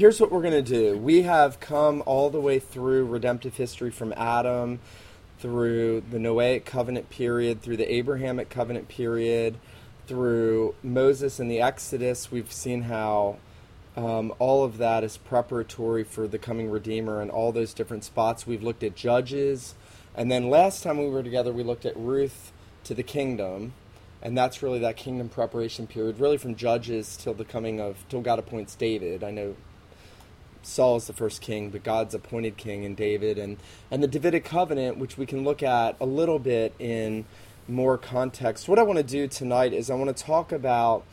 [0.00, 0.96] Here's what we're going to do.
[0.96, 4.80] We have come all the way through redemptive history from Adam,
[5.38, 9.58] through the Noahic covenant period, through the Abrahamic covenant period,
[10.06, 12.30] through Moses and the Exodus.
[12.30, 13.36] We've seen how
[13.94, 18.46] um, all of that is preparatory for the coming Redeemer and all those different spots.
[18.46, 19.74] We've looked at Judges.
[20.14, 22.52] And then last time we were together, we looked at Ruth
[22.84, 23.74] to the kingdom
[24.22, 28.20] and that's really that kingdom preparation period, really from Judges till the coming of till
[28.20, 29.24] God appoints David.
[29.24, 29.56] I know
[30.62, 33.56] Saul is the first king, but God's appointed king in David, and
[33.90, 37.24] and the Davidic covenant, which we can look at a little bit in
[37.68, 38.68] more context.
[38.68, 41.04] What I want to do tonight is I want to talk about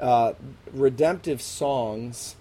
[0.00, 0.32] uh,
[0.72, 2.36] redemptive songs,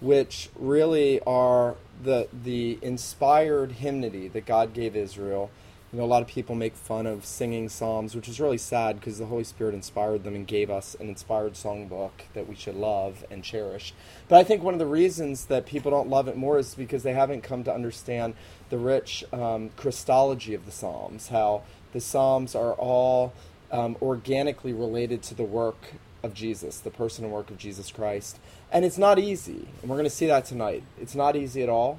[0.00, 5.50] which really are the the inspired hymnody that God gave Israel
[5.92, 9.00] you know, a lot of people make fun of singing psalms, which is really sad
[9.00, 12.76] because the Holy Spirit inspired them and gave us an inspired songbook that we should
[12.76, 13.92] love and cherish.
[14.28, 17.02] But I think one of the reasons that people don't love it more is because
[17.02, 18.34] they haven't come to understand
[18.68, 23.32] the rich um, Christology of the Psalms, how the Psalms are all
[23.72, 28.38] um, organically related to the work of Jesus, the person and work of Jesus Christ.
[28.70, 30.84] And it's not easy, and we're going to see that tonight.
[31.00, 31.98] It's not easy at all.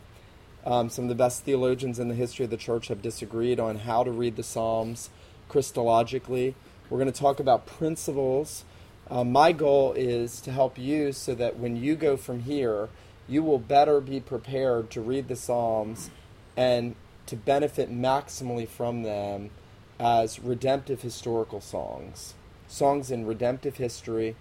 [0.66, 3.80] Um, some of the best theologians in the history of the church have disagreed on
[3.80, 5.09] how to read the Psalms
[5.50, 6.53] Christologically.
[6.90, 8.64] We're going to talk about principles.
[9.09, 12.90] Uh, my goal is to help you so that when you go from here,
[13.28, 16.12] you will better be prepared to read the Psalms
[16.56, 19.50] and to benefit maximally from them
[20.00, 22.34] as redemptive historical songs.
[22.68, 24.36] Songs in redemptive history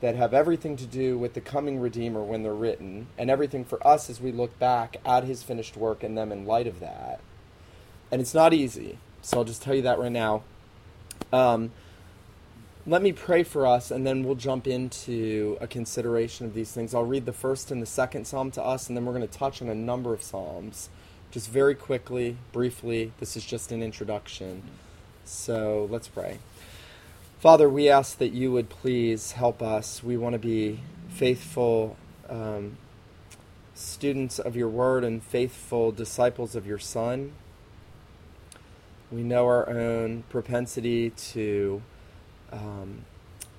[0.00, 3.84] that have everything to do with the coming Redeemer when they're written, and everything for
[3.86, 7.20] us as we look back at his finished work and them in light of that.
[8.10, 10.42] And it's not easy, so I'll just tell you that right now.
[11.32, 11.72] Um,
[12.86, 16.94] let me pray for us, and then we'll jump into a consideration of these things.
[16.94, 19.38] I'll read the first and the second psalm to us, and then we're going to
[19.38, 20.88] touch on a number of psalms.
[21.32, 24.62] Just very quickly, briefly, this is just an introduction.
[25.24, 26.38] So let's pray.
[27.38, 30.02] Father, we ask that you would please help us.
[30.02, 30.80] We want to be
[31.10, 31.98] faithful
[32.30, 32.78] um,
[33.74, 37.32] students of your word and faithful disciples of your Son.
[39.12, 41.82] We know our own propensity to
[42.50, 43.04] um,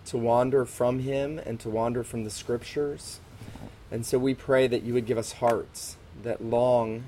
[0.06, 3.20] to wander from Him and to wander from the Scriptures,
[3.92, 7.04] and so we pray that you would give us hearts that long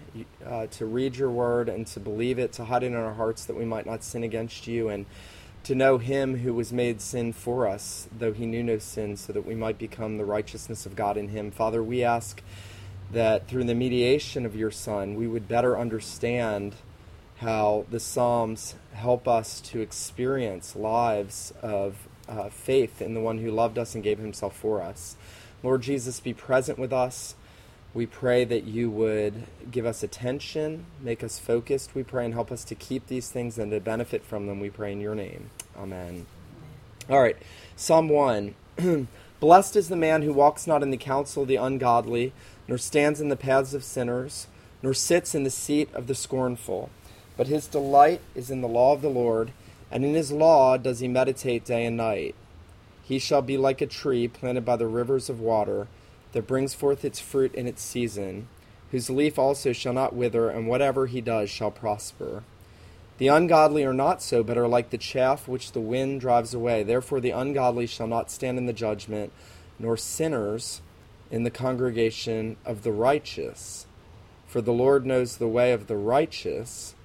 [0.45, 3.43] uh, to read your word and to believe it, to hide it in our hearts
[3.45, 5.07] that we might not sin against you and
[5.63, 9.33] to know him who was made sin for us, though he knew no sin, so
[9.33, 11.51] that we might become the righteousness of God in him.
[11.51, 12.41] Father, we ask
[13.11, 16.75] that through the mediation of your Son, we would better understand
[17.37, 23.49] how the Psalms help us to experience lives of uh, faith in the one who
[23.49, 25.15] loved us and gave himself for us.
[25.63, 27.35] Lord Jesus, be present with us.
[27.93, 32.51] We pray that you would give us attention, make us focused, we pray, and help
[32.51, 35.49] us to keep these things and to benefit from them, we pray in your name.
[35.75, 36.27] Amen.
[37.09, 37.37] All right,
[37.75, 38.53] Psalm 1.
[39.39, 42.31] Blessed is the man who walks not in the counsel of the ungodly,
[42.67, 44.45] nor stands in the paths of sinners,
[44.83, 46.91] nor sits in the seat of the scornful.
[47.37, 49.51] But his delight is in the law of the Lord,
[49.89, 52.35] and in his law does he meditate day and night.
[53.01, 55.87] He shall be like a tree planted by the rivers of water
[56.31, 58.47] that brings forth its fruit in its season,
[58.91, 62.43] whose leaf also shall not wither, and whatever he does shall prosper.
[63.17, 66.83] The ungodly are not so, but are like the chaff which the wind drives away.
[66.83, 69.33] Therefore, the ungodly shall not stand in the judgment,
[69.77, 70.81] nor sinners
[71.29, 73.85] in the congregation of the righteous.
[74.47, 76.95] For the Lord knows the way of the righteous,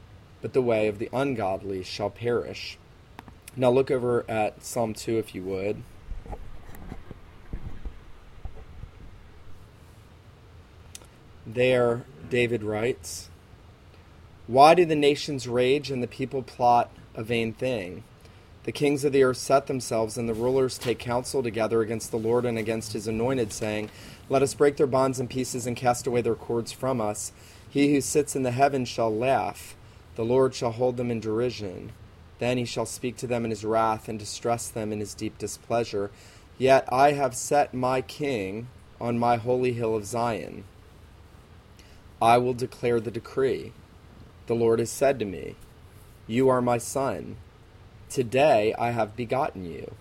[0.40, 2.78] but the way of the ungodly shall perish.
[3.56, 5.82] Now, look over at Psalm 2 if you would.
[11.46, 13.28] There, David writes,
[14.46, 18.02] Why do the nations rage and the people plot a vain thing?
[18.64, 22.16] The kings of the earth set themselves, and the rulers take counsel together against the
[22.16, 23.90] Lord and against his anointed, saying,
[24.30, 27.30] Let us break their bonds in pieces and cast away their cords from us.
[27.68, 29.76] He who sits in the heavens shall laugh,
[30.16, 31.92] the Lord shall hold them in derision.
[32.38, 35.36] Then he shall speak to them in his wrath and distress them in his deep
[35.36, 36.10] displeasure.
[36.56, 38.68] Yet I have set my king
[38.98, 40.64] on my holy hill of Zion.
[42.20, 43.72] I will declare the decree.
[44.46, 45.56] The Lord has said to me,
[46.26, 47.36] You are my son.
[48.08, 49.94] Today I have begotten you.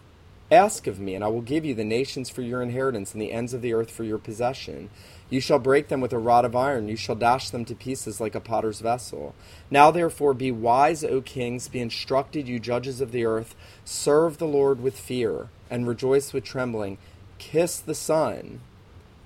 [0.51, 3.31] Ask of me, and I will give you the nations for your inheritance and the
[3.31, 4.89] ends of the earth for your possession.
[5.30, 8.21] You shall break them with a rod of iron, you shall dash them to pieces
[8.21, 9.33] like a potter's vessel.
[9.71, 13.56] Now therefore be wise, O kings, be instructed, you judges of the earth.
[13.83, 17.00] Serve the Lord with fear, and rejoice with trembling.
[17.39, 18.59] Kiss the Son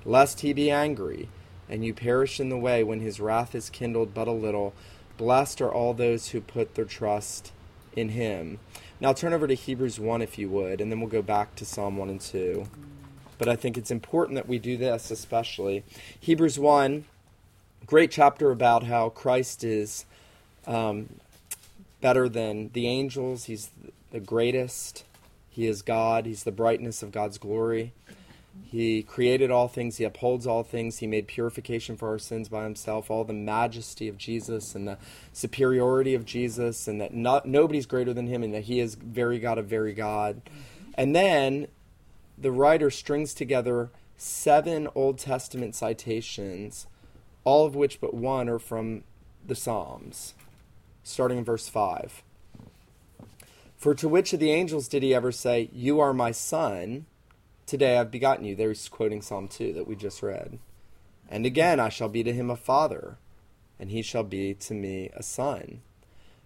[0.08, 1.28] lest he be angry,
[1.70, 4.74] and you perish in the way when his wrath is kindled but a little.
[5.18, 7.52] Blessed are all those who put their trust
[7.96, 8.60] in him.
[9.00, 11.66] Now turn over to Hebrews 1 if you would, and then we'll go back to
[11.66, 12.68] Psalm 1 and 2.
[13.38, 15.84] But I think it's important that we do this especially.
[16.20, 17.06] Hebrews 1,
[17.86, 20.06] great chapter about how Christ is
[20.66, 21.10] um,
[22.02, 23.46] better than the angels.
[23.46, 23.70] He's
[24.12, 25.04] the greatest.
[25.50, 26.26] He is God.
[26.26, 27.94] He's the brightness of God's glory.
[28.64, 29.98] He created all things.
[29.98, 30.98] He upholds all things.
[30.98, 33.10] He made purification for our sins by himself.
[33.10, 34.98] All the majesty of Jesus and the
[35.32, 39.40] superiority of Jesus, and that not, nobody's greater than him, and that he is very
[39.40, 40.42] God of very God.
[40.46, 40.92] Mm-hmm.
[40.96, 41.68] And then
[42.38, 46.88] the writer strings together seven Old Testament citations,
[47.44, 49.04] all of which but one are from
[49.46, 50.34] the Psalms,
[51.04, 52.24] starting in verse 5.
[53.78, 57.06] For to which of the angels did he ever say, You are my son?
[57.68, 58.56] Today I've begotten you.
[58.56, 60.58] There he's quoting Psalm 2 that we just read.
[61.28, 63.18] And again I shall be to him a father,
[63.78, 65.82] and he shall be to me a son.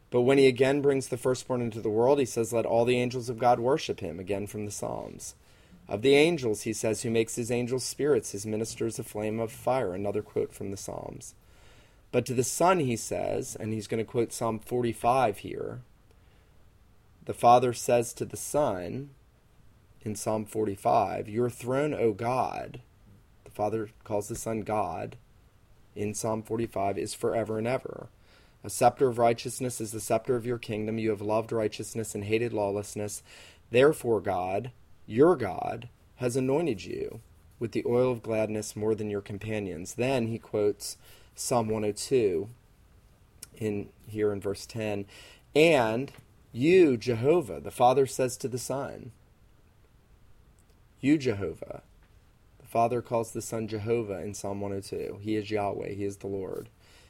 [0.09, 2.97] But when he again brings the firstborn into the world, he says, Let all the
[2.97, 5.35] angels of God worship him, again from the Psalms.
[5.87, 9.51] Of the angels, he says, Who makes his angels spirits, his ministers a flame of
[9.51, 11.35] fire, another quote from the Psalms.
[12.11, 15.81] But to the Son, he says, and he's going to quote Psalm 45 here,
[17.23, 19.11] the Father says to the Son
[20.03, 22.81] in Psalm 45, Your throne, O God,
[23.43, 25.17] the Father calls the Son God
[25.95, 28.09] in Psalm 45, is forever and ever.
[28.63, 30.97] A scepter of righteousness is the scepter of your kingdom.
[30.97, 33.23] You have loved righteousness and hated lawlessness.
[33.71, 34.71] Therefore, God,
[35.07, 37.21] your God, has anointed you
[37.59, 39.95] with the oil of gladness more than your companions.
[39.95, 40.97] Then he quotes
[41.35, 42.49] Psalm 102
[43.57, 45.05] in here in verse 10.
[45.55, 46.11] And
[46.51, 49.11] you, Jehovah, the Father says to the Son,
[51.01, 51.81] You, Jehovah.
[52.59, 55.19] The Father calls the Son Jehovah in Psalm 102.
[55.21, 56.69] He is Yahweh, He is the Lord.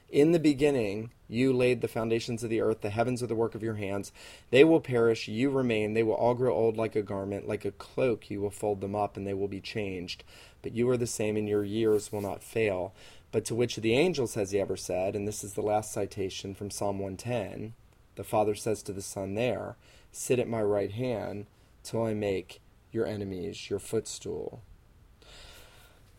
[0.10, 2.82] In the beginning, you laid the foundations of the earth.
[2.82, 4.14] The heavens are the work of your hands.
[4.50, 5.28] They will perish.
[5.28, 5.94] You remain.
[5.94, 7.48] They will all grow old like a garment.
[7.48, 10.24] Like a cloak, you will fold them up, and they will be changed.
[10.62, 12.94] But you are the same, and your years will not fail.
[13.32, 15.16] But to which of the angels has he ever said?
[15.16, 17.74] And this is the last citation from Psalm 110
[18.16, 19.78] the Father says to the Son there,
[20.12, 21.46] Sit at my right hand
[21.84, 22.62] till I make
[22.92, 24.62] your enemies your footstool.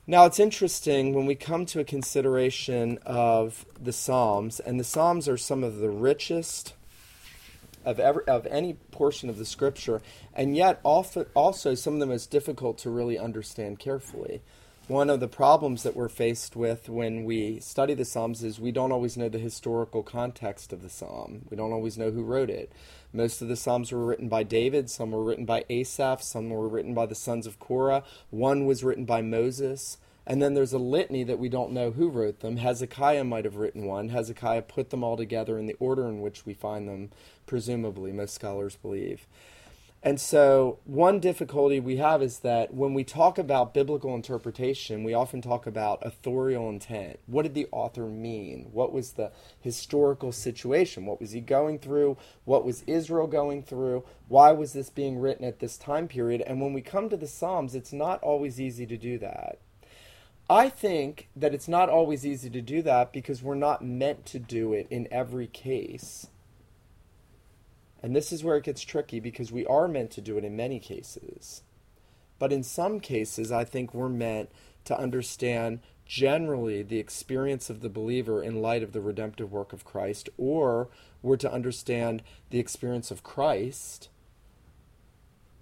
[0.07, 5.29] Now, it's interesting when we come to a consideration of the Psalms, and the Psalms
[5.29, 6.75] are some of the richest
[7.85, 10.03] of, ever, of any portion of the Scripture,
[10.35, 14.43] and yet also some of the most difficult to really understand carefully
[14.89, 18.73] one of the problems that we're faced with when we study the Psalms is we
[18.73, 21.43] don't always know the historical context of the Psalm.
[21.51, 22.73] We don't always know who wrote it.
[23.13, 26.69] Most of the Psalms were written by David, some were written by Asaph, some were
[26.69, 29.99] written by the sons of Korah, one was written by Moses.
[30.27, 32.57] And then there's a litany that we don't know who wrote them.
[32.57, 34.11] Hezekiah might have written one.
[34.11, 37.11] Hezekiah put them all together in the order in which we find them,
[37.45, 39.27] presumably, most scholars believe.
[40.05, 45.15] And so, one difficulty we have is that when we talk about biblical interpretation, we
[45.15, 47.21] often talk about authorial intent.
[47.27, 48.71] What did the author mean?
[48.73, 51.07] What was the historical situation?
[51.07, 52.17] What was he going through?
[52.45, 54.03] What was Israel going through?
[54.27, 56.41] Why was this being written at this time period?
[56.41, 59.61] And when we come to the Psalms, it's not always easy to do that.
[60.51, 64.41] I think that it's not always easy to do that because we're not meant to
[64.41, 66.27] do it in every case.
[68.03, 70.57] And this is where it gets tricky because we are meant to do it in
[70.57, 71.63] many cases.
[72.39, 74.51] But in some cases, I think we're meant
[74.85, 79.85] to understand generally the experience of the believer in light of the redemptive work of
[79.85, 80.89] Christ, or
[81.23, 84.09] we're to understand the experience of Christ,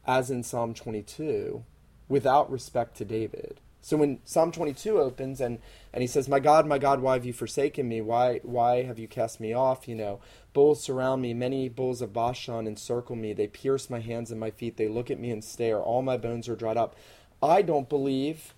[0.06, 1.62] as in Psalm 22,
[2.08, 3.60] without respect to David.
[3.82, 5.58] So when Psalm 22 opens and,
[5.92, 8.00] and he says, My God, my God, why have you forsaken me?
[8.00, 9.88] Why, why have you cast me off?
[9.88, 10.20] You know,
[10.52, 13.32] bulls surround me, many bulls of Bashan encircle me.
[13.32, 14.76] They pierce my hands and my feet.
[14.76, 15.80] They look at me and stare.
[15.80, 16.94] All my bones are dried up.
[17.42, 18.54] I don't believe,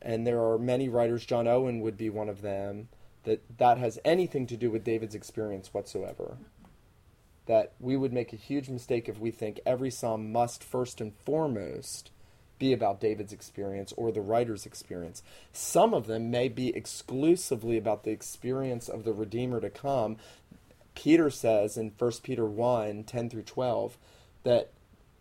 [0.00, 2.88] and there are many writers, John Owen would be one of them,
[3.22, 6.38] that that has anything to do with David's experience whatsoever.
[7.46, 11.12] That we would make a huge mistake if we think every psalm must first and
[11.24, 12.10] foremost
[12.62, 15.20] be about David's experience or the writer's experience.
[15.52, 20.16] Some of them may be exclusively about the experience of the Redeemer to come.
[20.94, 23.98] Peter says in 1 Peter 1 10 through 12
[24.44, 24.70] that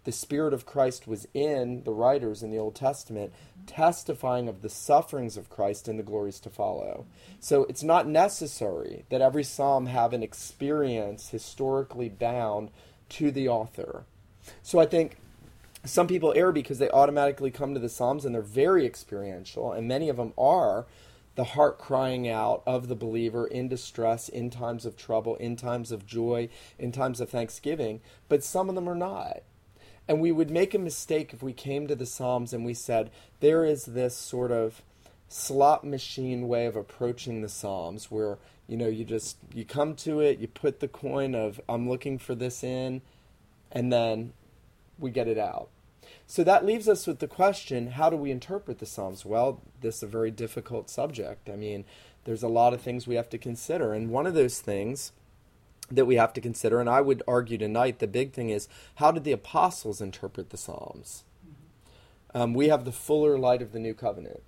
[0.04, 3.34] the Spirit of Christ was in the writers in the Old Testament,
[3.66, 7.08] testifying of the sufferings of Christ and the glories to follow.
[7.40, 12.70] So it's not necessary that every psalm have an experience historically bound
[13.10, 14.04] to the author.
[14.62, 15.18] So I think
[15.84, 19.88] some people err because they automatically come to the Psalms and they're very experiential, and
[19.88, 20.86] many of them are
[21.36, 25.92] the heart crying out of the believer in distress, in times of trouble, in times
[25.92, 29.42] of joy, in times of thanksgiving, but some of them are not.
[30.08, 33.12] And we would make a mistake if we came to the Psalms and we said,
[33.40, 34.82] there is this sort of
[35.30, 40.20] slot machine way of approaching the Psalms where, you know, you just, you come to
[40.20, 43.02] it, you put the coin of, I'm looking for this in,
[43.72, 44.34] and then
[45.00, 45.70] we get it out.
[46.28, 49.26] So that leaves us with the question how do we interpret the Psalms?
[49.26, 51.50] Well, this is a very difficult subject.
[51.50, 51.86] I mean,
[52.24, 53.94] there's a lot of things we have to consider.
[53.94, 55.12] And one of those things
[55.90, 59.12] that we have to consider, and I would argue tonight, the big thing is how
[59.12, 61.24] did the apostles interpret the Psalms?
[62.34, 64.42] Um, we have the fuller light of the new covenant.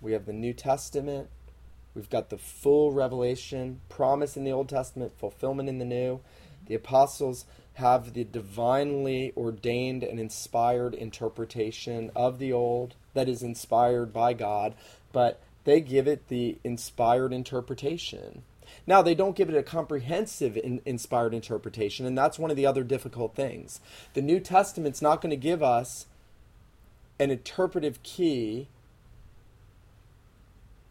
[0.00, 1.28] We have the New Testament.
[1.94, 6.20] We've got the full revelation, promise in the Old Testament, fulfillment in the New.
[6.66, 14.12] The apostles have the divinely ordained and inspired interpretation of the old that is inspired
[14.12, 14.74] by God,
[15.12, 18.42] but they give it the inspired interpretation.
[18.86, 22.66] Now, they don't give it a comprehensive in, inspired interpretation, and that's one of the
[22.66, 23.80] other difficult things.
[24.14, 26.06] The New Testament's not going to give us
[27.18, 28.68] an interpretive key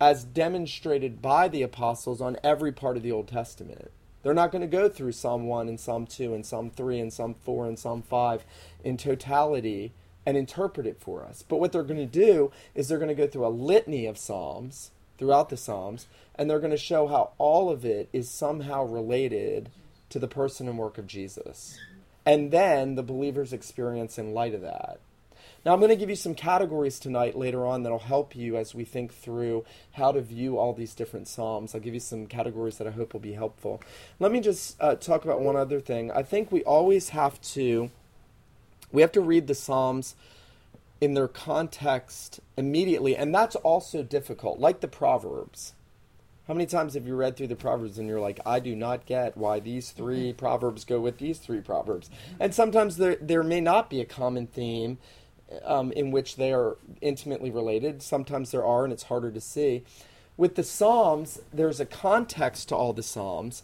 [0.01, 3.91] as demonstrated by the apostles on every part of the Old Testament.
[4.23, 7.13] They're not going to go through Psalm 1 and Psalm 2 and Psalm 3 and
[7.13, 8.45] Psalm 4 and Psalm 5
[8.83, 9.91] in totality
[10.25, 11.43] and interpret it for us.
[11.47, 14.17] But what they're going to do is they're going to go through a litany of
[14.17, 18.83] Psalms throughout the Psalms and they're going to show how all of it is somehow
[18.83, 19.69] related
[20.09, 21.77] to the person and work of Jesus.
[22.25, 24.99] And then the believer's experience in light of that.
[25.65, 28.75] Now, I'm going to give you some categories tonight later on that'll help you as
[28.75, 31.73] we think through how to view all these different Psalms.
[31.73, 33.81] I'll give you some categories that I hope will be helpful.
[34.19, 36.11] Let me just uh, talk about one other thing.
[36.11, 37.91] I think we always have to
[38.91, 40.15] we have to read the Psalms
[41.01, 45.73] in their context immediately, and that's also difficult, like the Proverbs.
[46.47, 49.05] How many times have you read through the Proverbs and you're like, I do not
[49.05, 50.37] get why these three mm-hmm.
[50.37, 52.09] Proverbs go with these three Proverbs?
[52.39, 54.97] And sometimes there, there may not be a common theme
[55.63, 58.01] um, in which they are intimately related.
[58.01, 59.83] Sometimes there are, and it's harder to see.
[60.35, 63.63] With the Psalms, there's a context to all the Psalms.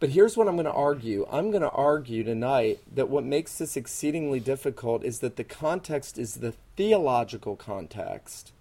[0.00, 1.26] But here's what I'm going to argue.
[1.30, 6.18] I'm going to argue tonight that what makes this exceedingly difficult is that the context
[6.18, 8.52] is the theological context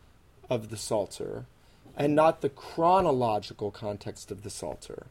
[0.49, 1.45] of the Psalter
[1.95, 5.07] and not the chronological context of the Psalter.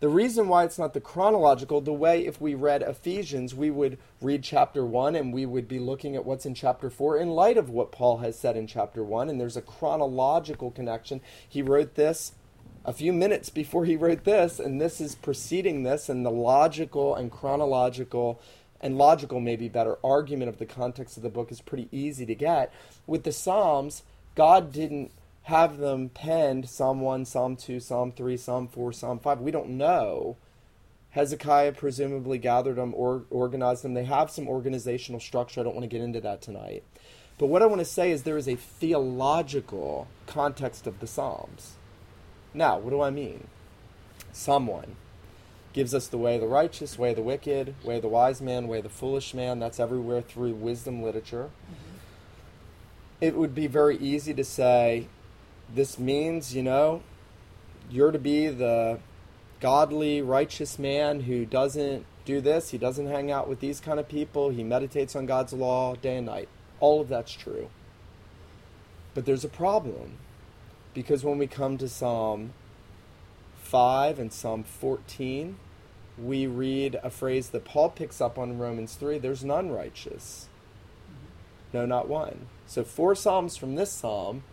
[0.00, 3.98] The reason why it's not the chronological, the way if we read Ephesians, we would
[4.20, 7.56] read chapter 1 and we would be looking at what's in chapter 4 in light
[7.56, 11.20] of what Paul has said in chapter 1, and there's a chronological connection.
[11.48, 12.32] He wrote this
[12.84, 17.14] a few minutes before he wrote this, and this is preceding this, and the logical
[17.14, 18.40] and chronological
[18.80, 22.34] and logical, maybe better, argument of the context of the book is pretty easy to
[22.34, 22.70] get.
[23.06, 24.02] With the Psalms,
[24.34, 25.12] God didn't
[25.44, 29.40] have them penned Psalm 1, Psalm 2, Psalm 3, Psalm 4, Psalm 5.
[29.40, 30.36] We don't know.
[31.10, 33.94] Hezekiah presumably gathered them or organized them.
[33.94, 35.60] They have some organizational structure.
[35.60, 36.82] I don't want to get into that tonight.
[37.36, 41.74] But what I want to say is there is a theological context of the Psalms.
[42.54, 43.48] Now, what do I mean?
[44.32, 44.96] Psalm 1
[45.74, 48.40] gives us the way of the righteous, way of the wicked, way of the wise
[48.40, 49.58] man, way of the foolish man.
[49.58, 51.50] That's everywhere through wisdom literature.
[51.64, 51.96] Mm-hmm.
[53.20, 55.08] It would be very easy to say,
[55.72, 57.02] this means, you know,
[57.90, 58.98] you're to be the
[59.60, 64.08] godly, righteous man who doesn't do this, he doesn't hang out with these kind of
[64.08, 66.48] people, he meditates on God's law day and night.
[66.80, 67.68] All of that's true.
[69.14, 70.18] But there's a problem.
[70.92, 72.52] Because when we come to Psalm
[73.56, 75.56] 5 and Psalm 14,
[76.16, 80.48] we read a phrase that Paul picks up on in Romans 3 there's none righteous.
[81.72, 82.46] No, not one.
[82.66, 84.44] So, four Psalms from this Psalm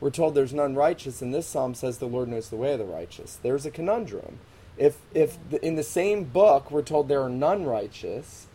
[0.00, 2.78] we're told there's none righteous, and this psalm says the Lord knows the way of
[2.78, 3.38] the righteous.
[3.42, 4.38] There's a conundrum.
[4.78, 8.46] If if the, in the same book we're told there are none righteous,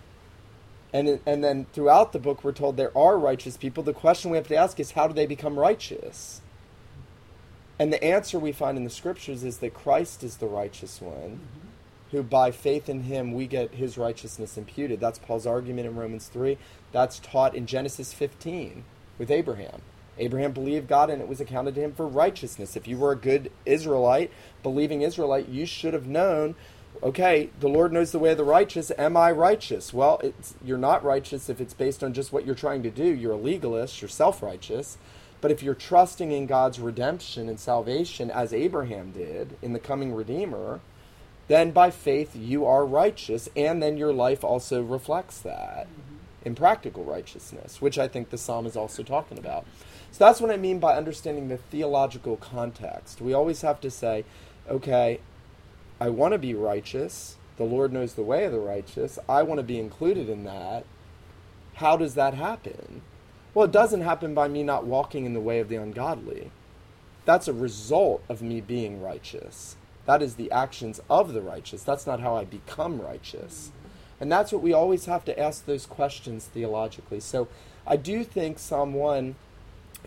[0.92, 4.38] and and then throughout the book we're told there are righteous people, the question we
[4.38, 6.42] have to ask is how do they become righteous?
[7.78, 11.14] And the answer we find in the scriptures is that Christ is the righteous one,
[11.14, 11.68] mm-hmm.
[12.12, 15.00] who by faith in him we get his righteousness imputed.
[15.00, 16.58] That's Paul's argument in Romans 3.
[16.94, 18.86] That's taught in Genesis 15
[19.20, 19.82] with Abraham.
[20.18, 22.76] Abraham believed God and it was accounted to him for righteousness.
[22.76, 24.32] If you were a good Israelite,
[24.64, 26.56] believing Israelite, you should have known
[27.04, 28.92] okay, the Lord knows the way of the righteous.
[28.98, 29.94] Am I righteous?
[29.94, 30.22] Well,
[30.64, 33.04] you're not righteous if it's based on just what you're trying to do.
[33.04, 34.98] You're a legalist, you're self righteous.
[35.42, 40.14] But if you're trusting in God's redemption and salvation, as Abraham did in the coming
[40.14, 40.80] Redeemer,
[41.48, 45.88] then by faith you are righteous, and then your life also reflects that.
[45.88, 49.66] Mm-hmm in practical righteousness, which I think the psalm is also talking about.
[50.16, 53.20] So that's what I mean by understanding the theological context.
[53.20, 54.24] We always have to say,
[54.70, 55.20] okay,
[56.00, 57.36] I want to be righteous.
[57.58, 59.20] The Lord knows the way of the righteous.
[59.28, 60.86] I want to be included in that.
[61.74, 63.02] How does that happen?
[63.54, 66.50] Well, it doesn't happen by me not walking in the way of the ungodly.
[67.26, 69.76] That's a result of me being righteous.
[70.06, 71.84] That is the actions of the righteous.
[71.84, 73.74] That's not how I become righteous.
[74.22, 77.20] And that's what we always have to ask those questions theologically.
[77.20, 77.50] So
[77.86, 79.36] I do think Psalm 1,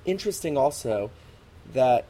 [0.08, 1.10] interesting also,
[1.72, 2.06] that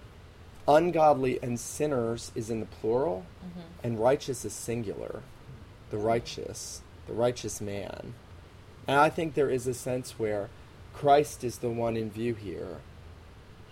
[0.66, 3.60] ungodly and sinners is in the plural mm-hmm.
[3.82, 5.22] and righteous is singular.
[5.90, 8.14] The righteous, the righteous man.
[8.86, 10.50] And I think there is a sense where
[10.92, 12.78] Christ is the one in view here.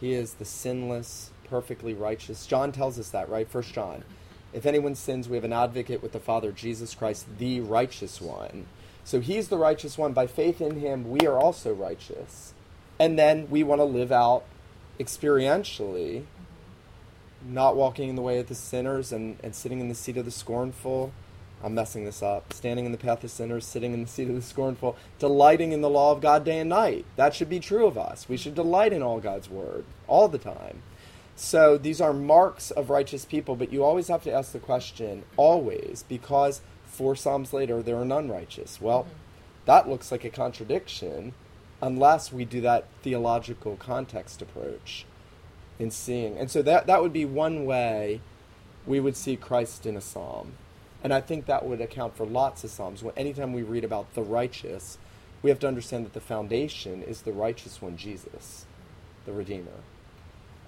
[0.01, 2.47] He is the sinless, perfectly righteous.
[2.47, 3.49] John tells us that, right?
[3.49, 4.05] First John.
[4.53, 8.67] If anyone sins, we have an advocate with the Father, Jesus Christ, the righteous one.
[9.05, 10.13] So he's the righteous one.
[10.13, 12.55] By faith in him, we are also righteous.
[12.99, 14.45] And then we want to live out
[14.99, 16.25] experientially,
[17.47, 20.25] not walking in the way of the sinners and, and sitting in the seat of
[20.25, 21.13] the scornful.
[21.63, 22.53] I'm messing this up.
[22.53, 25.81] Standing in the path of sinners, sitting in the seat of the scornful, delighting in
[25.81, 27.05] the law of God day and night.
[27.17, 28.29] That should be true of us.
[28.29, 30.83] We should delight in all God's word all the time.
[31.35, 35.25] So these are marks of righteous people, but you always have to ask the question,
[35.37, 38.81] always, because four Psalms later, there are none righteous.
[38.81, 39.13] Well, mm-hmm.
[39.67, 41.35] that looks like a contradiction
[41.81, 45.05] unless we do that theological context approach
[45.79, 46.39] in seeing.
[46.39, 48.21] And so that, that would be one way
[48.87, 50.53] we would see Christ in a psalm.
[51.03, 53.03] And I think that would account for lots of psalms.
[53.03, 54.99] When, anytime we read about the righteous,
[55.43, 58.65] we have to understand that the foundation is the righteous one, Jesus,
[59.27, 59.83] the Redeemer.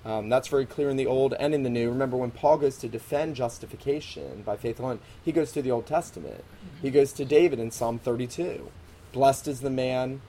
[0.04, 1.90] Um, that's very clear in the Old and in the New.
[1.90, 5.86] Remember, when Paul goes to defend justification by faith alone, he goes to the Old
[5.86, 6.44] Testament.
[6.80, 8.70] He goes to David in Psalm 32.
[9.12, 10.20] Blessed is the man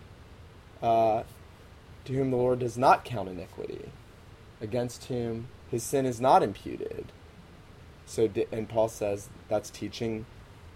[0.81, 1.23] uh,
[2.05, 3.89] to whom the Lord does not count iniquity,
[4.61, 7.11] against whom his sin is not imputed.
[8.05, 10.25] So, and Paul says that's teaching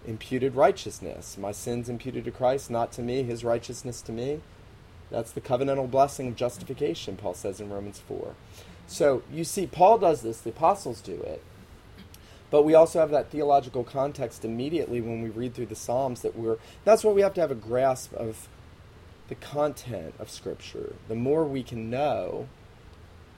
[0.06, 1.36] imputed righteousness.
[1.38, 4.40] My sins imputed to Christ, not to me, his righteousness to me.
[5.10, 8.34] That's the covenantal blessing of justification, Paul says in Romans 4.
[8.86, 11.42] So you see, Paul does this, the apostles do it.
[12.50, 16.36] But we also have that theological context immediately when we read through the Psalms that
[16.36, 18.48] we're that's why we have to have a grasp of
[19.28, 20.94] the content of Scripture.
[21.08, 22.48] The more we can know,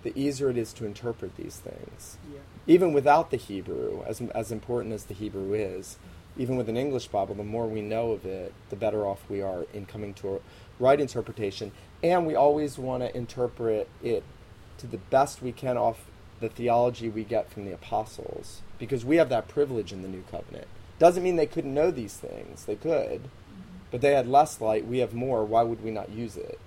[0.02, 2.18] the easier it is to interpret these things.
[2.32, 2.40] Yeah.
[2.66, 5.96] Even without the Hebrew, as, as important as the Hebrew is,
[6.36, 9.40] even with an English Bible, the more we know of it, the better off we
[9.40, 10.38] are in coming to a
[10.78, 11.72] right interpretation.
[12.02, 14.22] And we always want to interpret it
[14.78, 16.04] to the best we can off
[16.40, 20.22] the theology we get from the apostles because we have that privilege in the new
[20.30, 20.66] covenant.
[20.98, 22.66] Doesn't mean they couldn't know these things.
[22.66, 23.22] They could.
[23.90, 24.86] But they had less light.
[24.86, 25.44] We have more.
[25.44, 26.58] Why would we not use it?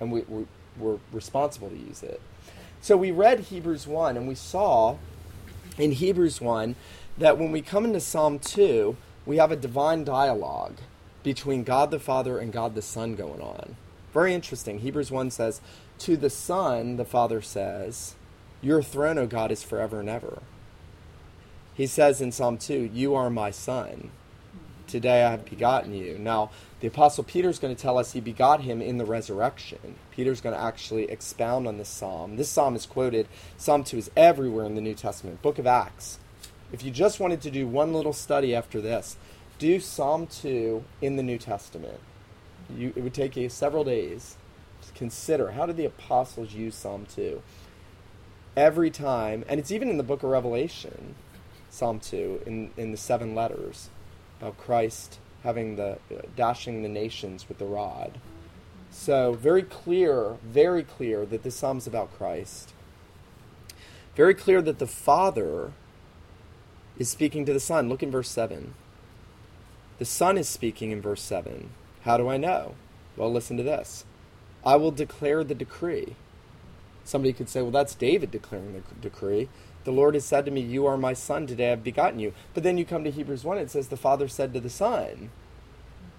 [0.00, 0.46] And we, we,
[0.78, 2.20] we're responsible to use it.
[2.80, 4.96] So we read Hebrews 1 and we saw
[5.78, 6.74] in Hebrews 1
[7.18, 10.78] that when we come into Psalm 2, we have a divine dialogue
[11.22, 13.76] between God the Father and God the Son going on.
[14.12, 14.80] Very interesting.
[14.80, 15.60] Hebrews 1 says,
[16.02, 18.16] to the Son, the Father says,
[18.60, 20.42] Your throne, O God, is forever and ever.
[21.74, 24.10] He says in Psalm 2, You are my Son.
[24.92, 26.18] Today I have begotten you.
[26.18, 26.50] Now,
[26.80, 29.94] the Apostle Peter is going to tell us he begot him in the resurrection.
[30.10, 32.36] Peter's going to actually expound on this psalm.
[32.36, 33.26] This psalm is quoted.
[33.56, 35.40] Psalm 2 is everywhere in the New Testament.
[35.40, 36.18] Book of Acts.
[36.72, 39.16] If you just wanted to do one little study after this,
[39.58, 41.98] do Psalm 2 in the New Testament.
[42.76, 44.36] You, it would take you several days
[44.86, 47.40] to consider how did the apostles use Psalm 2?
[48.58, 51.14] Every time, and it's even in the book of Revelation,
[51.70, 53.88] Psalm 2, in, in the seven letters
[54.42, 55.98] about Christ having the
[56.36, 58.18] dashing the nations with the rod.
[58.90, 62.74] So, very clear, very clear that this psalm's about Christ.
[64.14, 65.72] Very clear that the Father
[66.98, 67.88] is speaking to the Son.
[67.88, 68.74] Look in verse 7.
[69.98, 71.70] The Son is speaking in verse 7.
[72.02, 72.74] How do I know?
[73.16, 74.04] Well, listen to this.
[74.64, 76.16] I will declare the decree.
[77.04, 79.48] Somebody could say, well, that's David declaring the decree.
[79.84, 82.32] The Lord has said to me, You are my son, today I've begotten you.
[82.54, 85.30] But then you come to Hebrews 1, it says, The Father said to the Son,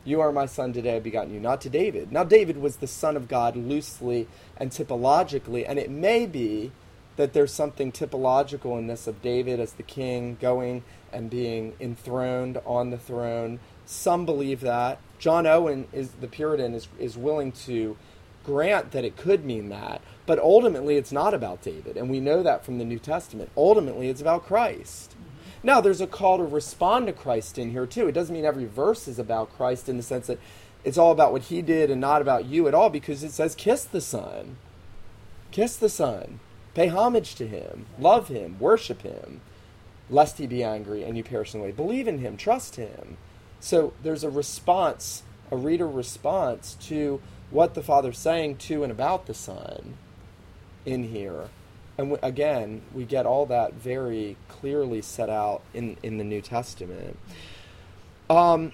[0.04, 2.12] You are my son, today I've begotten you, not to David.
[2.12, 6.72] Now, David was the Son of God loosely and typologically, and it may be
[7.16, 12.60] that there's something typological in this of David as the king going and being enthroned
[12.66, 13.60] on the throne.
[13.86, 15.00] Some believe that.
[15.20, 17.96] John Owen is the Puritan is, is willing to
[18.44, 22.44] grant that it could mean that, but ultimately it's not about David, and we know
[22.44, 23.52] that from the New Testament.
[23.58, 25.12] Ultimately, it's about Christ.
[25.12, 25.68] Mm-hmm.
[25.68, 28.08] Now, there's a call to respond to Christ in here, too.
[28.08, 30.40] It doesn't mean every verse is about Christ in the sense that
[30.84, 33.56] it's all about what he did and not about you at all because it says
[33.56, 34.58] kiss the Son.
[35.52, 36.40] Kiss the Son.
[36.74, 37.86] Pay homage to him.
[38.00, 38.58] Love him.
[38.60, 39.42] Worship him.
[40.10, 41.72] Lest he be angry and you perish in the way.
[41.72, 42.36] Believe in him.
[42.36, 43.18] Trust him.
[43.60, 49.26] So there's a response, a reader response to what the Father's saying to and about
[49.26, 49.98] the Son
[50.86, 51.50] in here.
[51.98, 56.42] And w- again, we get all that very clearly set out in, in the New
[56.42, 57.18] Testament.
[58.30, 58.72] Um,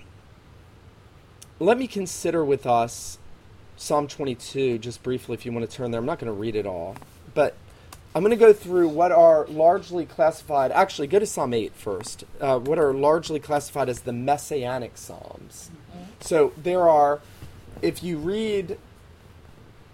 [1.59, 3.17] let me consider with us
[3.75, 5.99] Psalm 22, just briefly, if you want to turn there.
[5.99, 6.95] I'm not going to read it all,
[7.33, 7.55] but
[8.13, 10.71] I'm going to go through what are largely classified.
[10.71, 12.23] Actually, go to Psalm 8 first.
[12.41, 15.71] Uh, what are largely classified as the Messianic Psalms.
[15.71, 16.03] Mm-hmm.
[16.21, 17.21] So there are,
[17.81, 18.77] if you read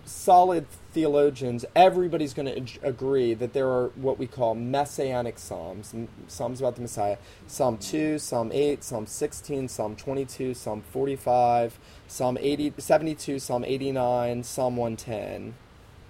[0.06, 5.93] solid theologians, everybody's going to ag- agree that there are what we call messianic psalms,
[6.27, 7.17] psalms about the Messiah.
[7.47, 11.77] Psalm 2, Psalm 8, Psalm 16, Psalm 22, Psalm 45,
[12.08, 15.55] Psalm 80, 72, Psalm 89, Psalm 110.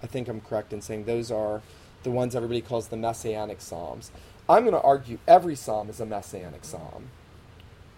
[0.04, 1.64] I think I'm correct in saying those are
[2.04, 4.12] the ones everybody calls the messianic psalms.
[4.48, 7.10] I'm going to argue every psalm is a messianic psalm.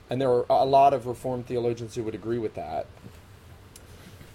[0.09, 2.87] And there are a lot of Reformed theologians who would agree with that.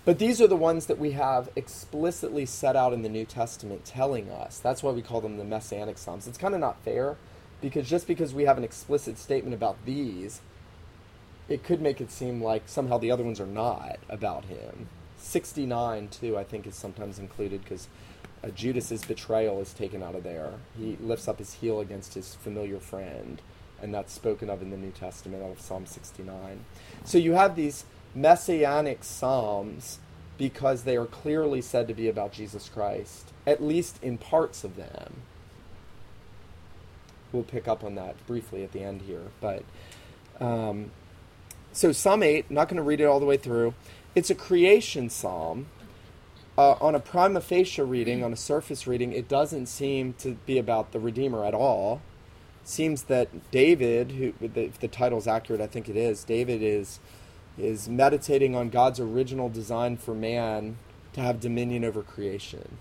[0.04, 3.84] But these are the ones that we have explicitly set out in the New Testament
[3.84, 4.58] telling us.
[4.58, 6.26] That's why we call them the Messianic Psalms.
[6.26, 7.16] It's kind of not fair
[7.60, 10.40] because just because we have an explicit statement about these,
[11.48, 14.88] it could make it seem like somehow the other ones are not about him.
[15.18, 17.86] 69, too, I think is sometimes included because
[18.42, 20.54] uh, Judas's betrayal is taken out of there.
[20.76, 23.40] He lifts up his heel against his familiar friend,
[23.80, 26.64] and that's spoken of in the New Testament out of Psalm 69.
[27.04, 29.98] So you have these messianic psalms
[30.38, 34.76] because they are clearly said to be about Jesus Christ, at least in parts of
[34.76, 35.22] them.
[37.32, 39.28] We'll pick up on that briefly at the end here.
[39.40, 39.64] But
[40.40, 40.90] um,
[41.72, 43.74] so Psalm 8, not going to read it all the way through.
[44.14, 45.66] It's a creation psalm.
[46.58, 50.58] Uh, on a prima facie reading, on a surface reading, it doesn't seem to be
[50.58, 52.02] about the Redeemer at all.
[52.62, 56.62] It seems that David, who, if the title is accurate, I think it is, David
[56.62, 57.00] is
[57.58, 60.76] is meditating on God's original design for man
[61.12, 62.78] to have dominion over creation.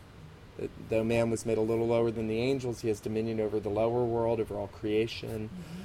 [0.57, 3.59] That though man was made a little lower than the angels, he has dominion over
[3.59, 5.49] the lower world, over all creation.
[5.49, 5.81] Mm-hmm.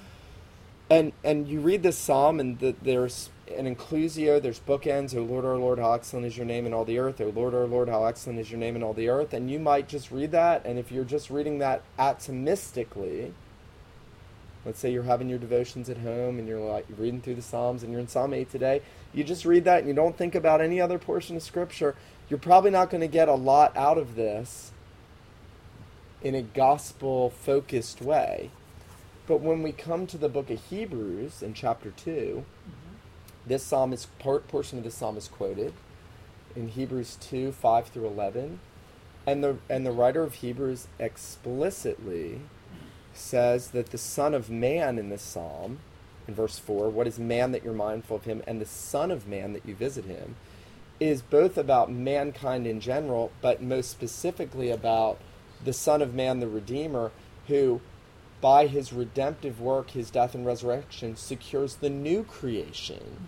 [0.89, 5.17] And and you read this psalm, and the, there's an inclusio, there's bookends.
[5.17, 7.21] O Lord, our Lord, how excellent is your name in all the earth.
[7.21, 9.33] O Lord, our Lord, how excellent is your name in all the earth.
[9.33, 13.33] And you might just read that, and if you're just reading that atomistically,
[14.67, 17.85] Let's say you're having your devotions at home and you're like reading through the Psalms
[17.85, 18.83] and you're in Psalm 8 today.
[19.15, 21.95] You just read that and you don't think about any other portion of Scripture.
[22.29, 24.73] You're probably not going to get a lot out of this
[26.21, 28.51] in a gospel focused way.
[29.29, 32.95] But when we come to the book of Hebrews in chapter 2, mm-hmm.
[33.47, 35.75] this psalm is part portion of the psalm is quoted
[36.57, 38.59] in Hebrews 2 5 through 11.
[39.29, 42.41] And the, and the writer of Hebrews explicitly
[43.17, 45.81] says that the Son of Man in this psalm,
[46.27, 49.27] in verse 4, what is man that you're mindful of him, and the Son of
[49.27, 50.37] Man that you visit him,
[50.99, 55.19] is both about mankind in general, but most specifically about
[55.65, 57.11] the Son of Man, the Redeemer,
[57.49, 57.81] who,
[58.41, 63.27] by his redemptive work, his death and resurrection, secures the new creation.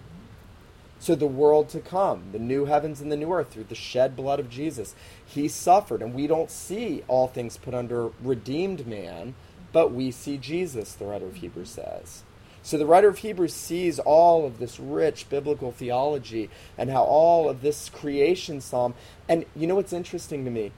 [1.01, 4.17] So, the world to come, the new heavens and the new earth, through the shed
[4.17, 4.97] blood of Jesus.
[5.25, 9.35] He suffered, and we don't see all things put under redeemed man
[9.73, 12.23] but we see Jesus, the writer of Hebrews says.
[12.63, 17.49] So the writer of Hebrews sees all of this rich biblical theology and how all
[17.49, 18.95] of this creation psalm.
[19.29, 20.73] And you know what's interesting to me?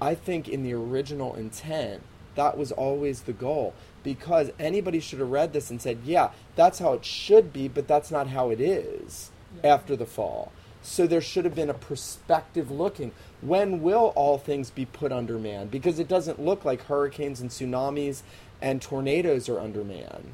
[0.00, 2.02] I think in the original intent,
[2.34, 3.74] that was always the goal.
[4.02, 7.88] Because anybody should have read this and said, yeah, that's how it should be, but
[7.88, 9.30] that's not how it is
[9.62, 9.74] yeah.
[9.74, 10.52] after the fall.
[10.82, 13.12] So there should have been a perspective looking.
[13.44, 15.68] When will all things be put under man?
[15.68, 18.22] Because it doesn't look like hurricanes and tsunamis
[18.60, 20.32] and tornadoes are under man.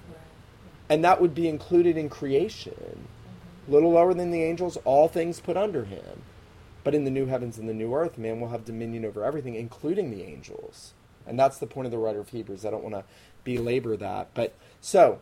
[0.88, 2.72] And that would be included in creation.
[3.66, 3.72] Mm-hmm.
[3.72, 6.22] Little lower than the angels, all things put under him.
[6.82, 9.54] But in the new heavens and the new earth, man will have dominion over everything,
[9.54, 10.94] including the angels.
[11.26, 12.64] And that's the point of the writer of Hebrews.
[12.64, 13.04] I don't want to
[13.44, 14.30] belabor that.
[14.34, 15.20] But so,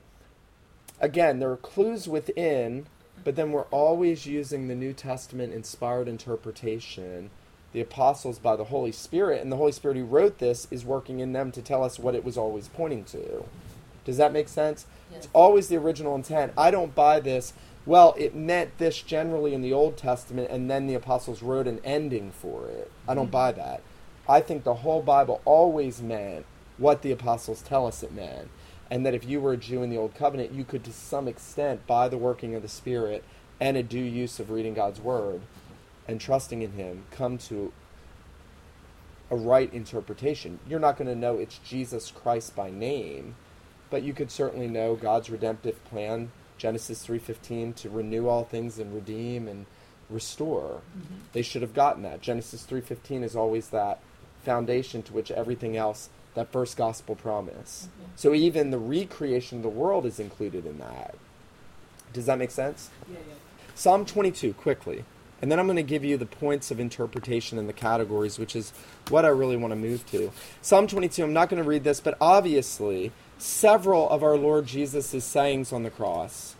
[1.01, 2.87] again, there are clues within
[3.24, 7.31] but then we're always using the New Testament inspired interpretation.
[7.72, 11.20] The apostles by the Holy Spirit, and the Holy Spirit who wrote this is working
[11.20, 13.44] in them to tell us what it was always pointing to.
[14.04, 14.87] Does that make sense?
[15.11, 15.24] Yes.
[15.24, 16.52] It's always the original intent.
[16.57, 17.52] I don't buy this.
[17.85, 21.81] Well, it meant this generally in the Old Testament, and then the apostles wrote an
[21.85, 22.90] ending for it.
[23.07, 23.33] I don't mm-hmm.
[23.33, 23.83] buy that.
[24.28, 28.48] I think the whole Bible always meant what the apostles tell us it meant
[28.90, 31.28] and that if you were a Jew in the Old Covenant, you could, to some
[31.28, 33.22] extent, by the working of the Spirit,
[33.61, 35.40] and a due use of reading God's word
[36.09, 37.73] and trusting in Him come to
[39.31, 40.59] a right interpretation.
[40.66, 43.37] You're not going to know it's Jesus Christ by name,
[43.90, 48.94] but you could certainly know God's redemptive plan, Genesis 3:15 to renew all things and
[48.94, 49.66] redeem and
[50.09, 50.81] restore.
[50.97, 51.14] Mm-hmm.
[51.33, 52.23] They should have gotten that.
[52.23, 54.01] Genesis 3:15 is always that
[54.42, 57.88] foundation to which everything else that first gospel promise.
[57.88, 58.12] Mm-hmm.
[58.16, 61.16] So even the recreation of the world is included in that.
[62.12, 62.90] Does that make sense?
[63.11, 63.35] Yeah, yeah.
[63.75, 65.05] Psalm 22 quickly.
[65.40, 68.57] And then I'm going to give you the points of interpretation and the categories, which
[68.57, 68.72] is
[69.09, 70.33] what I really want to move to.
[70.62, 75.24] Psalm 22, I'm not going to read this, but obviously, several of our Lord Jesus'
[75.24, 76.57] sayings on the cross,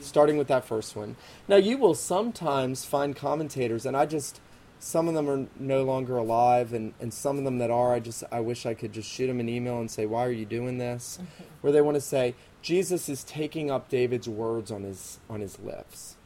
[0.00, 1.16] starting with that first one.
[1.48, 4.40] Now, you will sometimes find commentators, and I just,
[4.78, 8.00] some of them are no longer alive, and, and some of them that are, I
[8.00, 10.44] just, I wish I could just shoot them an email and say, why are you
[10.44, 11.18] doing this?
[11.62, 15.58] Where they want to say, Jesus is taking up David's words on his, on his
[15.58, 16.16] lips.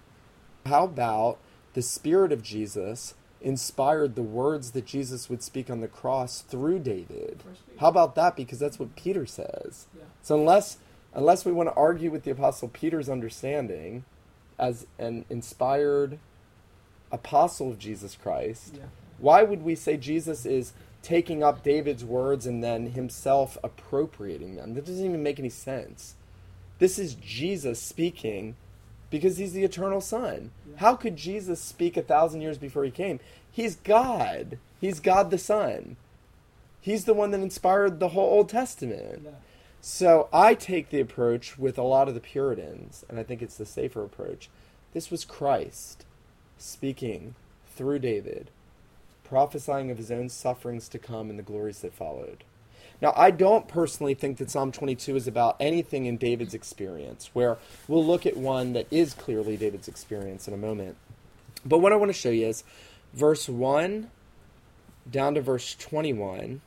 [0.66, 1.38] How about
[1.74, 6.78] the Spirit of Jesus inspired the words that Jesus would speak on the cross through
[6.78, 7.42] David.
[7.78, 8.37] How about that?
[8.37, 9.87] Because that's what Peter says.
[9.96, 10.04] Yeah.
[10.22, 10.78] So unless
[11.14, 14.04] unless we want to argue with the apostle Peter's understanding
[14.58, 16.18] as an inspired
[17.11, 18.85] apostle of Jesus Christ, yeah.
[19.18, 24.74] why would we say Jesus is taking up David's words and then himself appropriating them?
[24.74, 26.14] That doesn't even make any sense.
[26.78, 28.56] This is Jesus speaking
[29.12, 30.51] because he's the eternal Son.
[30.68, 30.79] Yeah.
[30.79, 33.20] How could Jesus speak a thousand years before he came?
[33.48, 34.59] He's God.
[34.81, 35.96] He's God the Son.
[36.81, 39.20] He's the one that inspired the whole Old Testament.
[39.25, 39.31] Yeah.
[39.83, 43.59] So I take the approach with a lot of the Puritans, and I think it's
[43.59, 44.48] the safer approach.
[44.94, 46.07] This was Christ
[46.57, 47.35] speaking
[47.77, 48.51] through David,
[49.25, 52.44] prophesying of his own sufferings to come and the glories that followed.
[53.02, 57.58] Now, I don't personally think that Psalm 22 is about anything in David's experience, where
[57.88, 60.96] we'll look at one that is clearly David's experience in a moment.
[61.66, 62.62] But what I want to show you is
[63.12, 64.08] verse 1
[65.10, 66.60] down to verse 21,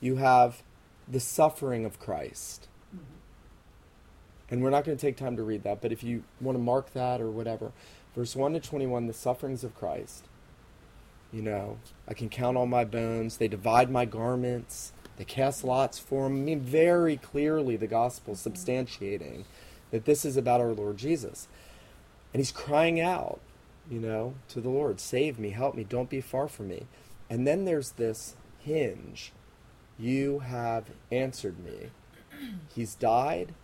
[0.00, 0.62] you have
[1.08, 2.68] the suffering of Christ.
[2.94, 3.04] Mm-hmm.
[4.50, 6.62] And we're not going to take time to read that, but if you want to
[6.62, 7.72] mark that or whatever,
[8.14, 10.26] verse 1 to 21, the sufferings of Christ.
[11.32, 13.38] You know, I can count all my bones.
[13.38, 14.92] They divide my garments.
[15.16, 16.36] They cast lots for him.
[16.36, 19.44] I mean, very clearly the gospel substantiating
[19.90, 21.46] that this is about our Lord Jesus.
[22.32, 23.40] And he's crying out,
[23.88, 26.86] you know, to the Lord, save me, help me, don't be far from me.
[27.30, 29.32] And then there's this hinge.
[29.98, 31.90] You have answered me.
[32.74, 33.54] He's died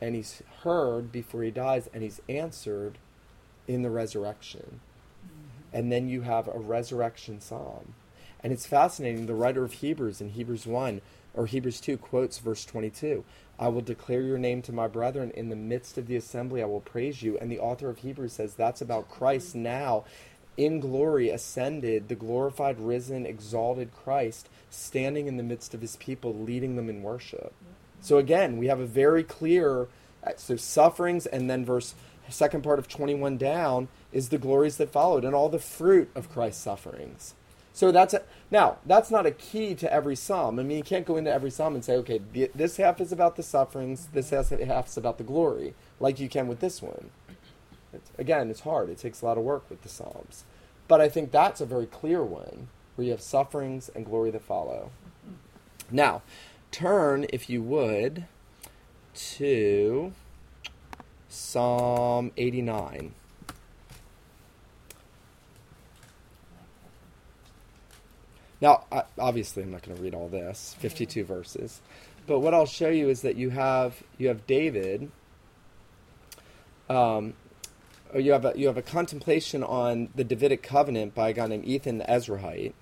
[0.00, 2.98] and he's heard before he dies and he's answered
[3.66, 4.80] in the resurrection.
[5.24, 5.76] Mm-hmm.
[5.76, 7.94] And then you have a resurrection psalm.
[8.42, 9.26] And it's fascinating.
[9.26, 11.00] The writer of Hebrews in Hebrews 1
[11.34, 13.24] or Hebrews 2 quotes verse 22
[13.58, 15.30] I will declare your name to my brethren.
[15.30, 17.38] In the midst of the assembly, I will praise you.
[17.38, 20.04] And the author of Hebrews says that's about Christ now
[20.56, 26.34] in glory, ascended, the glorified, risen, exalted Christ, standing in the midst of his people,
[26.34, 27.52] leading them in worship.
[28.00, 29.88] So again, we have a very clear
[30.24, 31.94] uh, so sufferings, and then verse
[32.28, 36.30] second part of 21 down is the glories that followed and all the fruit of
[36.30, 37.34] Christ's sufferings.
[37.76, 40.58] So that's a, now that's not a key to every psalm.
[40.58, 42.22] I mean, you can't go into every psalm and say, okay,
[42.54, 46.48] this half is about the sufferings, this half is about the glory, like you can
[46.48, 47.10] with this one.
[47.92, 48.88] It's, again, it's hard.
[48.88, 50.44] It takes a lot of work with the psalms,
[50.88, 54.40] but I think that's a very clear one where you have sufferings and glory that
[54.40, 54.90] follow.
[55.90, 56.22] Now,
[56.70, 58.24] turn if you would
[59.14, 60.14] to
[61.28, 63.12] Psalm 89.
[68.60, 68.84] Now,
[69.18, 71.80] obviously, I'm not going to read all this, 52 verses,
[72.26, 75.10] but what I'll show you is that you have you have David.
[76.88, 77.34] Um,
[78.14, 81.64] you have a, you have a contemplation on the Davidic covenant by a guy named
[81.64, 82.72] Ethan the Ezrahite.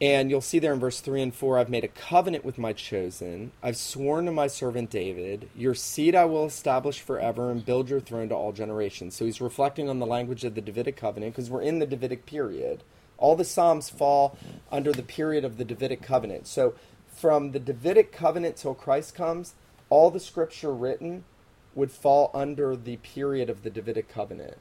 [0.00, 2.72] And you'll see there in verse 3 and 4 I've made a covenant with my
[2.72, 3.52] chosen.
[3.62, 8.00] I've sworn to my servant David, Your seed I will establish forever and build your
[8.00, 9.14] throne to all generations.
[9.14, 12.26] So he's reflecting on the language of the Davidic covenant because we're in the Davidic
[12.26, 12.82] period.
[13.22, 14.36] All the Psalms fall
[14.72, 16.48] under the period of the Davidic covenant.
[16.48, 16.74] So
[17.06, 19.54] from the Davidic covenant till Christ comes,
[19.90, 21.22] all the scripture written
[21.76, 24.58] would fall under the period of the Davidic covenant.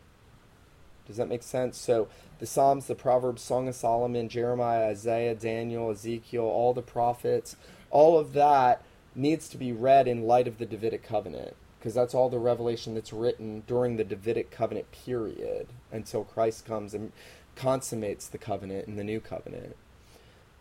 [1.07, 1.75] Does that make sense?
[1.79, 7.55] So the Psalms, the Proverbs, Song of Solomon, Jeremiah, Isaiah, Daniel, Ezekiel, all the prophets,
[7.89, 8.83] all of that
[9.15, 12.93] needs to be read in light of the Davidic covenant because that's all the revelation
[12.93, 17.11] that's written during the Davidic covenant period until Christ comes and
[17.55, 19.75] consummates the covenant in the new covenant.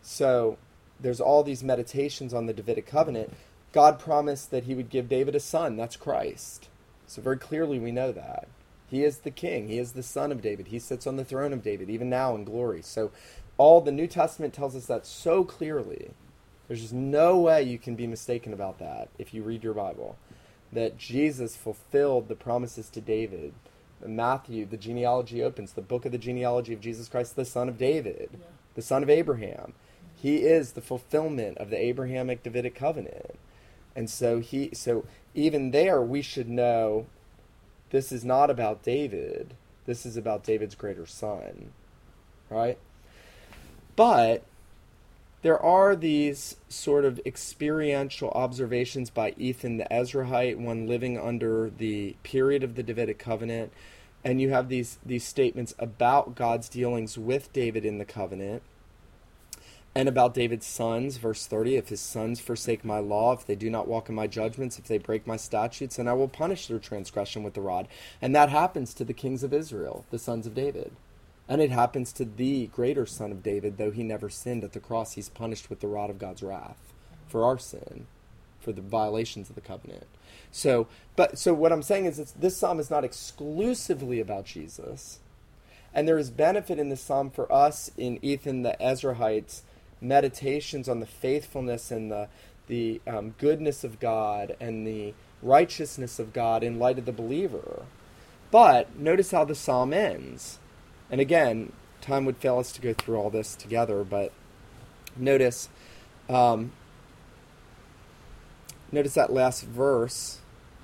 [0.01, 0.57] So
[0.99, 3.33] there's all these meditations on the Davidic covenant.
[3.71, 5.77] God promised that he would give David a son.
[5.77, 6.67] That's Christ.
[7.07, 8.47] So very clearly we know that.
[8.91, 9.69] He is the king.
[9.69, 10.67] He is the son of David.
[10.67, 12.81] He sits on the throne of David, even now in glory.
[12.81, 13.11] So,
[13.57, 16.11] all the New Testament tells us that so clearly.
[16.67, 20.17] There's just no way you can be mistaken about that if you read your Bible.
[20.73, 23.53] That Jesus fulfilled the promises to David.
[24.05, 27.77] Matthew, the genealogy opens, the book of the genealogy of Jesus Christ, the son of
[27.77, 28.45] David, yeah.
[28.75, 29.73] the son of Abraham.
[30.15, 33.39] He is the fulfillment of the Abrahamic Davidic covenant.
[33.95, 37.07] And so he so even there we should know
[37.89, 39.55] this is not about David.
[39.85, 41.71] This is about David's greater son.
[42.49, 42.77] Right?
[43.95, 44.43] But
[45.41, 52.15] there are these sort of experiential observations by Ethan the Ezrahite, one living under the
[52.23, 53.71] period of the Davidic covenant,
[54.23, 58.61] and you have these these statements about God's dealings with David in the covenant
[59.93, 63.69] and about David's sons, verse 30 if his sons forsake my law, if they do
[63.69, 66.79] not walk in my judgments, if they break my statutes, then I will punish their
[66.79, 67.87] transgression with the rod.
[68.21, 70.91] And that happens to the kings of Israel, the sons of David.
[71.51, 74.79] And it happens to the greater son of David, though he never sinned at the
[74.79, 76.77] cross, he's punished with the rod of God's wrath
[77.27, 78.07] for our sin,
[78.61, 80.07] for the violations of the covenant.
[80.49, 80.87] So,
[81.17, 85.19] but so what I'm saying is this psalm is not exclusively about Jesus.
[85.93, 89.63] And there is benefit in this psalm for us in Ethan the Ezrahite's
[89.99, 92.29] meditations on the faithfulness and the
[92.69, 97.83] the um, goodness of God and the righteousness of God in light of the believer.
[98.51, 100.57] But notice how the psalm ends.
[101.11, 104.31] And again, time would fail us to go through all this together, but
[105.15, 105.69] notice
[106.29, 106.71] um,
[108.91, 110.39] notice that last verse,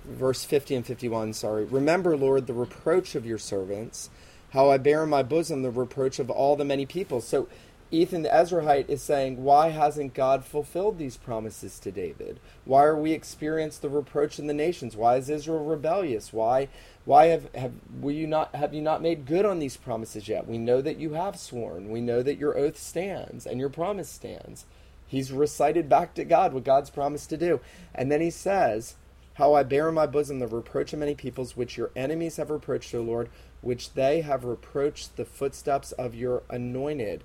[0.06, 1.64] verse 50 and 51, sorry.
[1.64, 4.10] Remember, Lord, the reproach of your servants,
[4.52, 7.22] how I bear in my bosom the reproach of all the many people.
[7.22, 7.48] So
[7.90, 12.40] Ethan the Ezrahite is saying, why hasn't God fulfilled these promises to David?
[12.66, 14.98] Why are we experiencing the reproach in the nations?
[14.98, 16.34] Why is Israel rebellious?
[16.34, 16.68] Why
[17.06, 17.72] why have, have
[18.02, 20.46] will you not have you not made good on these promises yet?
[20.46, 21.90] We know that you have sworn.
[21.90, 24.66] We know that your oath stands and your promise stands.
[25.08, 27.62] He's recited back to God what God's promised to do.
[27.96, 28.96] And then he says,
[29.36, 32.50] How I bear in my bosom the reproach of many peoples, which your enemies have
[32.50, 33.30] reproached, O Lord,
[33.62, 37.24] which they have reproached the footsteps of your anointed.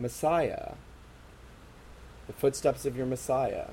[0.00, 0.72] Messiah,
[2.26, 3.68] the footsteps of your Messiah.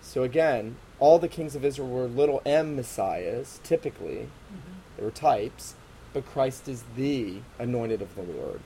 [0.00, 4.28] So again, all the kings of Israel were little m messiahs, typically.
[4.52, 4.78] Mm-hmm.
[4.96, 5.74] They were types,
[6.12, 8.60] but Christ is the anointed of the Lord.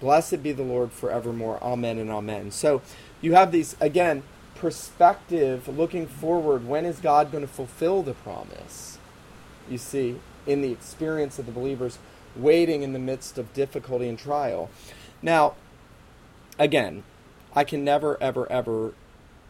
[0.00, 1.62] Blessed be the Lord forevermore.
[1.62, 2.50] Amen and amen.
[2.50, 2.82] So
[3.20, 4.22] you have these, again,
[4.54, 6.66] perspective looking forward.
[6.66, 8.98] When is God going to fulfill the promise?
[9.68, 11.98] You see, in the experience of the believers
[12.36, 14.70] waiting in the midst of difficulty and trial.
[15.22, 15.54] Now,
[16.58, 17.04] again,
[17.54, 18.94] I can never, ever, ever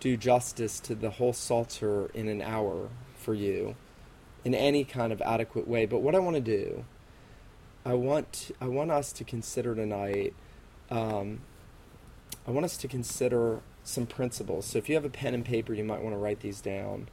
[0.01, 3.77] do justice to the whole Psalter in an hour for you
[4.45, 5.87] in any kind of adequate way.
[5.87, 6.85] But what I want to do,
[7.85, 10.35] I want I want us to consider tonight.
[10.91, 11.41] Um,
[12.47, 14.67] I want us to consider some principles.
[14.67, 17.09] So if you have a pen and paper, you might want to write these down.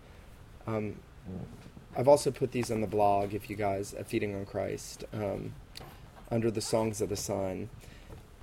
[0.68, 1.00] Um,
[1.96, 3.34] I've also put these on the blog.
[3.34, 5.54] If you guys at Feeding on Christ, um,
[6.30, 7.70] under the Songs of the Son,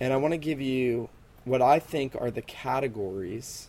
[0.01, 1.09] and I want to give you
[1.49, 3.69] what I think are the categories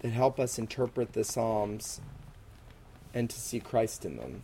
[0.00, 2.00] that help us interpret the Psalms
[3.14, 4.42] and to see Christ in them.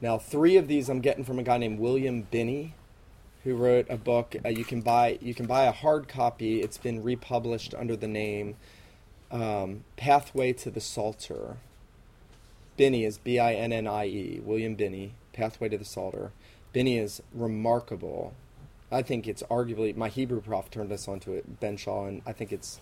[0.00, 2.74] Now, three of these I'm getting from a guy named William Binnie,
[3.42, 4.36] who wrote a book.
[4.44, 6.60] Uh, you can buy you can buy a hard copy.
[6.60, 8.56] It's been republished under the name
[9.30, 11.56] um, Pathway to the Psalter.
[12.76, 14.40] Binnie is B I N N I E.
[14.44, 16.32] William Binnie, Pathway to the Psalter.
[16.72, 18.34] Binnie is remarkable
[18.94, 22.32] I think it's arguably my Hebrew prof turned us onto it, Ben Shaw, and I
[22.32, 22.78] think it's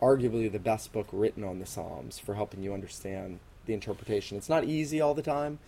[0.00, 4.36] arguably the best book written on the Psalms for helping you understand the interpretation.
[4.36, 5.60] It's not easy all the time.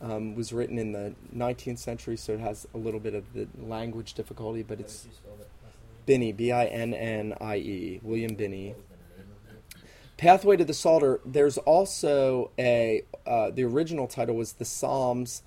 [0.00, 3.46] Um, was written in the 19th century, so it has a little bit of the
[3.56, 5.06] language difficulty, but it's
[6.06, 8.74] Binnie, B-I-N-N-I-E, William Binnie.
[10.16, 11.20] Pathway to the Psalter.
[11.24, 15.42] There's also a uh, the original title was the Psalms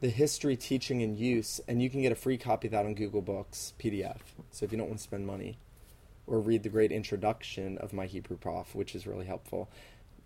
[0.00, 2.94] the history, teaching, and use, and you can get a free copy of that on
[2.94, 4.18] Google Books PDF.
[4.50, 5.58] So if you don't want to spend money,
[6.26, 9.68] or read the great introduction of my Hebrew prof, which is really helpful,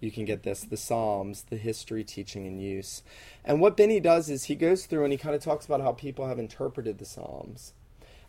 [0.01, 3.03] you can get this the Psalms, the history, teaching, and use.
[3.45, 5.93] And what Binnie does is he goes through and he kind of talks about how
[5.93, 7.73] people have interpreted the Psalms.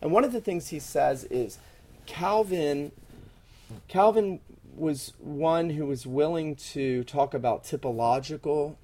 [0.02, 1.58] And one of the things he says is
[2.06, 2.92] Calvin
[3.88, 4.40] Calvin
[4.76, 8.76] was one who was willing to talk about typological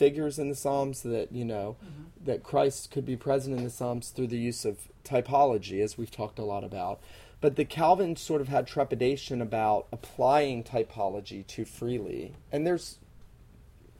[0.00, 2.24] figures in the Psalms that you know mm-hmm.
[2.24, 6.10] that Christ could be present in the Psalms through the use of typology, as we've
[6.10, 7.02] talked a lot about.
[7.42, 12.98] But the Calvin sort of had trepidation about applying typology too freely, and there's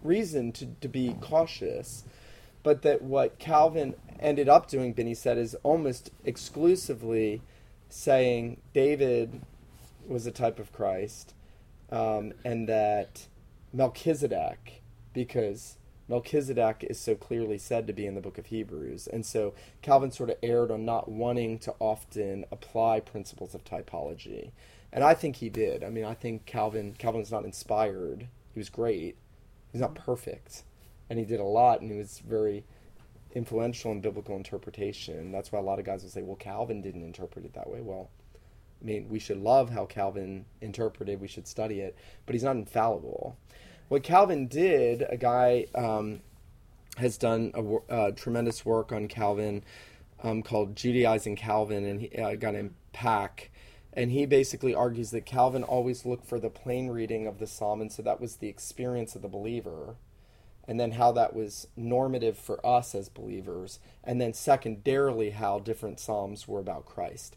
[0.03, 2.05] reason to, to be cautious.
[2.63, 7.43] But that what Calvin ended up doing, Binnie said, is almost exclusively
[7.91, 9.43] saying David
[10.07, 11.35] was a type of Christ,
[11.91, 13.27] um, and that
[13.75, 14.83] Melchizedek,
[15.13, 15.77] because
[16.11, 19.07] Melchizedek is so clearly said to be in the book of Hebrews.
[19.07, 24.51] And so Calvin sort of erred on not wanting to often apply principles of typology.
[24.93, 25.85] And I think he did.
[25.85, 28.27] I mean, I think Calvin—Calvin Calvin's not inspired.
[28.53, 29.17] He was great.
[29.71, 30.65] He's not perfect.
[31.09, 32.65] And he did a lot and he was very
[33.33, 35.31] influential in biblical interpretation.
[35.31, 37.83] That's why a lot of guys will say, well, Calvin didn't interpret it that way.
[37.83, 38.11] Well,
[38.83, 41.97] I mean, we should love how Calvin interpreted, we should study it,
[42.27, 43.37] but he's not infallible.
[43.91, 46.21] What Calvin did, a guy um,
[46.97, 49.65] has done a, uh, tremendous work on Calvin
[50.23, 53.51] um, called Judaizing Calvin, and he, uh, guy named Pak.
[53.93, 57.81] And he basically argues that Calvin always looked for the plain reading of the psalm,
[57.81, 59.97] and so that was the experience of the believer
[60.69, 65.99] and then how that was normative for us as believers, and then secondarily how different
[65.99, 67.37] Psalms were about Christ.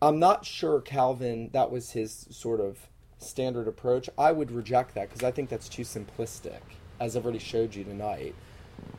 [0.00, 2.88] I'm not sure Calvin, that was his sort of
[3.20, 4.10] standard approach.
[4.18, 6.60] I would reject that because I think that's too simplistic,
[6.98, 8.34] as I've already showed you tonight.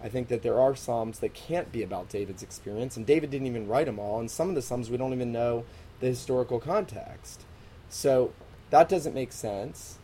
[0.03, 3.47] I think that there are Psalms that can't be about David's experience, and David didn't
[3.47, 5.65] even write them all, and some of the Psalms we don't even know
[5.99, 7.41] the historical context.
[7.89, 8.31] So
[8.69, 9.97] that doesn't make sense.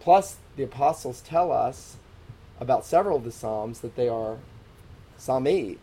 [0.00, 1.96] Plus, the apostles tell us
[2.60, 4.38] about several of the Psalms that they are
[5.16, 5.78] Psalm 8.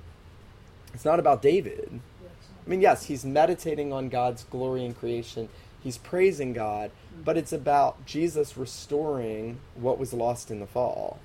[0.93, 2.01] It's not about David.
[2.65, 5.49] I mean, yes, he's meditating on God's glory in creation,
[5.81, 6.91] he's praising God,
[7.23, 11.19] but it's about Jesus restoring what was lost in the fall.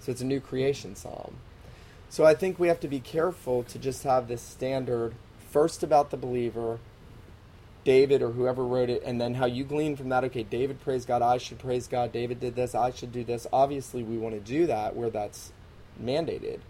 [0.00, 1.36] So it's a new creation psalm.
[2.08, 5.14] So I think we have to be careful to just have this standard
[5.50, 6.78] first about the believer,
[7.84, 10.24] David or whoever wrote it, and then how you glean from that.
[10.24, 12.12] Okay, David praised God, I should praise God.
[12.12, 13.46] David did this, I should do this.
[13.52, 15.52] Obviously, we want to do that where that's
[16.02, 16.60] mandated.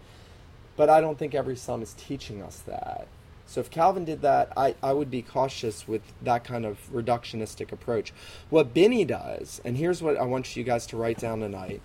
[0.75, 3.07] But I don't think every psalm is teaching us that.
[3.51, 7.73] So if Calvin did that, I, I would be cautious with that kind of reductionistic
[7.73, 8.13] approach.
[8.49, 11.81] What Binnie does, and here's what I want you guys to write down tonight.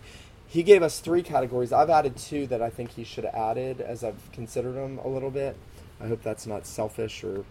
[0.47, 1.73] He gave us three categories.
[1.73, 5.09] I've added two that I think he should have added as I've considered them a
[5.09, 5.57] little bit.
[6.01, 7.45] I hope that's not selfish or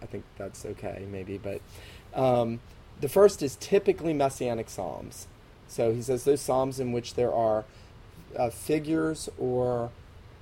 [0.00, 1.36] I think that's okay, maybe.
[1.36, 1.60] But
[2.14, 2.60] um,
[3.02, 5.26] the first is typically messianic psalms.
[5.68, 7.66] So he says those psalms in which there are
[8.38, 9.90] uh, figures or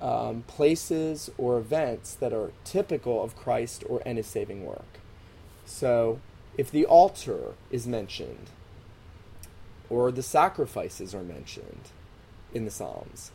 [0.05, 4.99] um, places or events that are typical of Christ or his saving work.
[5.65, 6.19] So
[6.59, 8.51] if the altar is mentioned
[9.89, 11.89] or the sacrifices are mentioned
[12.53, 13.31] in the Psalms,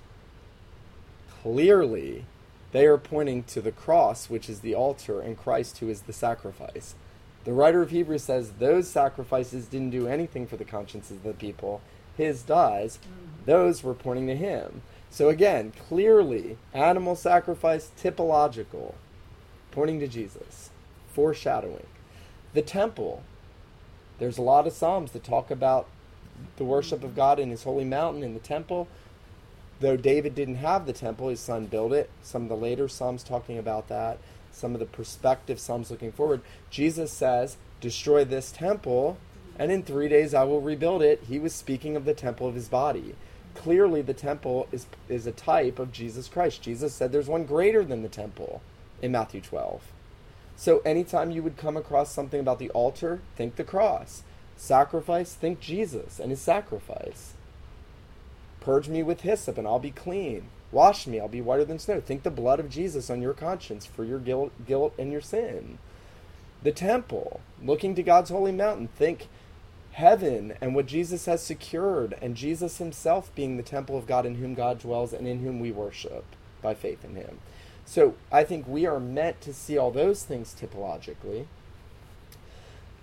[1.42, 2.24] clearly
[2.70, 6.12] they are pointing to the cross, which is the altar, and Christ, who is the
[6.12, 6.94] sacrifice.
[7.42, 11.34] The writer of Hebrews says those sacrifices didn't do anything for the consciences of the
[11.34, 11.80] people.
[12.16, 13.00] His does.
[13.44, 14.82] Those were pointing to him.
[15.10, 18.94] So again, clearly, animal sacrifice, typological,
[19.72, 20.70] pointing to Jesus,
[21.12, 21.86] foreshadowing.
[22.54, 23.22] The temple,
[24.18, 25.88] there's a lot of Psalms that talk about
[26.56, 28.88] the worship of God in his holy mountain in the temple.
[29.80, 32.10] Though David didn't have the temple, his son built it.
[32.22, 34.18] Some of the later Psalms talking about that,
[34.52, 36.42] some of the perspective Psalms looking forward.
[36.70, 39.16] Jesus says, Destroy this temple,
[39.58, 41.24] and in three days I will rebuild it.
[41.28, 43.14] He was speaking of the temple of his body.
[43.60, 46.62] Clearly, the temple is, is a type of Jesus Christ.
[46.62, 48.62] Jesus said there's one greater than the temple
[49.02, 49.82] in Matthew 12.
[50.56, 54.22] So, anytime you would come across something about the altar, think the cross.
[54.56, 57.34] Sacrifice, think Jesus and his sacrifice.
[58.60, 60.48] Purge me with hyssop, and I'll be clean.
[60.72, 62.00] Wash me, I'll be whiter than snow.
[62.00, 65.76] Think the blood of Jesus on your conscience for your guilt, guilt and your sin.
[66.62, 69.28] The temple, looking to God's holy mountain, think
[70.00, 74.36] heaven and what Jesus has secured, and Jesus himself being the temple of God in
[74.36, 76.24] whom God dwells and in whom we worship
[76.62, 77.38] by faith in him.
[77.84, 81.46] So I think we are meant to see all those things typologically.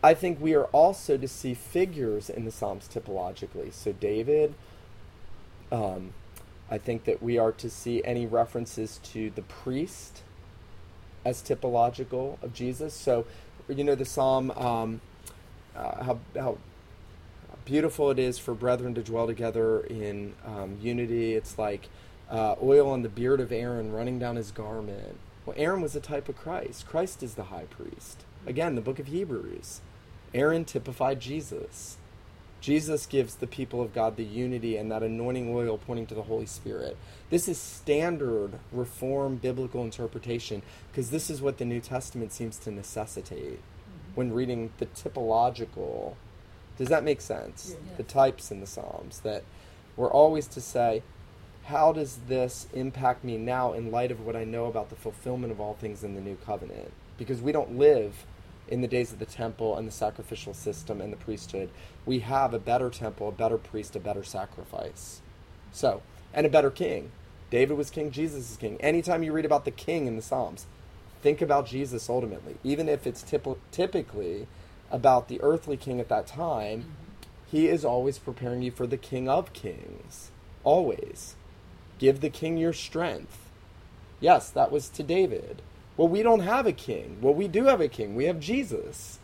[0.03, 3.73] I think we are also to see figures in the Psalms typologically.
[3.73, 4.53] So David,
[5.71, 6.13] um,
[6.69, 10.21] I think that we are to see any references to the priest
[11.23, 12.93] as typological of Jesus.
[12.93, 13.25] So,
[13.67, 15.01] you know, the psalm, um,
[15.75, 16.57] uh, how, how
[17.67, 21.35] beautiful it is for brethren to dwell together in um, unity.
[21.35, 21.89] It's like
[22.31, 25.17] uh, oil on the beard of Aaron running down his garment.
[25.45, 26.87] Well, Aaron was a type of Christ.
[26.87, 28.23] Christ is the high priest.
[28.45, 29.81] Again, the book of Hebrews.
[30.33, 31.97] Aaron typified Jesus.
[32.61, 36.23] Jesus gives the people of God the unity and that anointing oil pointing to the
[36.23, 36.95] Holy Spirit.
[37.29, 42.71] This is standard reform biblical interpretation because this is what the New Testament seems to
[42.71, 44.15] necessitate mm-hmm.
[44.15, 46.15] when reading the typological.
[46.77, 47.75] Does that make sense?
[47.75, 47.97] Yeah.
[47.97, 49.43] The types in the Psalms that
[49.97, 51.01] We're always to say,
[51.65, 55.51] how does this impact me now in light of what I know about the fulfillment
[55.51, 56.93] of all things in the new covenant?
[57.17, 58.25] Because we don't live
[58.67, 61.69] in the days of the temple and the sacrificial system and the priesthood.
[62.05, 65.21] We have a better temple, a better priest, a better sacrifice.
[65.71, 66.01] So,
[66.33, 67.11] and a better king.
[67.49, 68.79] David was king, Jesus is king.
[68.81, 70.67] Anytime you read about the king in the Psalms,
[71.21, 72.57] think about Jesus ultimately.
[72.63, 74.47] Even if it's typ- typically
[74.91, 76.85] about the earthly king at that time,
[77.49, 80.31] he is always preparing you for the king of kings.
[80.63, 81.35] Always.
[81.99, 83.49] Give the king your strength.
[84.19, 85.61] Yes, that was to David.
[85.95, 87.17] Well, we don't have a king.
[87.21, 88.15] Well, we do have a king.
[88.15, 89.19] We have Jesus.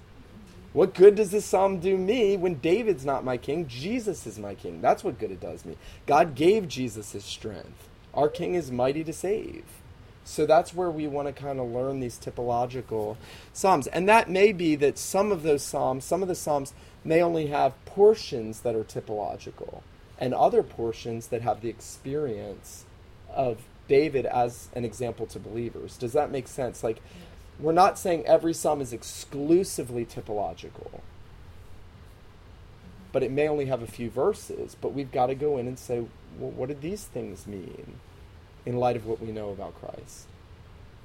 [0.74, 3.68] What good does this psalm do me when David's not my king?
[3.68, 4.82] Jesus is my king.
[4.82, 5.78] That's what good it does me.
[6.08, 7.90] God gave Jesus his strength.
[8.14, 9.66] Our king is mighty to save.
[10.26, 13.18] So that's where we want to kind of learn these typological
[13.52, 13.88] psalms.
[13.88, 17.48] And that may be that some of those psalms, some of the psalms may only
[17.48, 19.82] have portions that are typological
[20.18, 22.86] and other portions that have the experience
[23.34, 25.98] of David as an example to believers.
[25.98, 26.84] Does that make sense?
[26.84, 27.02] Like,
[27.60, 31.00] we're not saying every psalm is exclusively typological, mm-hmm.
[33.12, 34.76] but it may only have a few verses.
[34.80, 36.06] But we've got to go in and say,
[36.40, 38.00] well, what do these things mean
[38.66, 40.28] in light of what we know about Christ?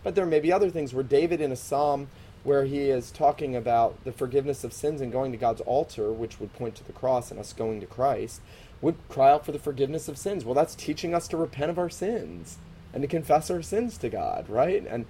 [0.03, 2.09] But there may be other things where David, in a psalm
[2.45, 6.41] where he is talking about the forgiveness of sins and going to God's altar, which
[6.41, 8.41] would point to the cross and us going to Christ,
[8.81, 10.45] would cry out for the forgiveness of sins.
[10.45, 12.59] Well, that's teaching us to repent of our sins
[12.93, 14.87] and to confess our sins to God, right?
[14.89, 15.05] And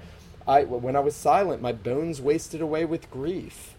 [0.47, 3.75] I, when I was silent, my bones wasted away with grief.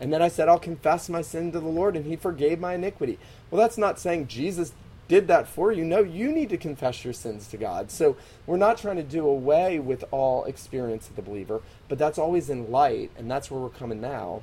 [0.00, 2.74] And then I said, I'll confess my sin to the Lord, and He forgave my
[2.74, 3.18] iniquity.
[3.50, 4.72] Well, that's not saying Jesus
[5.08, 5.84] did that for you.
[5.84, 7.90] No, you need to confess your sins to God.
[7.90, 12.18] So we're not trying to do away with all experience of the believer, but that's
[12.18, 14.42] always in light, and that's where we're coming now,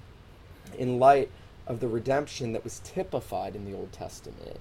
[0.77, 1.29] in light
[1.67, 4.59] of the redemption that was typified in the Old Testament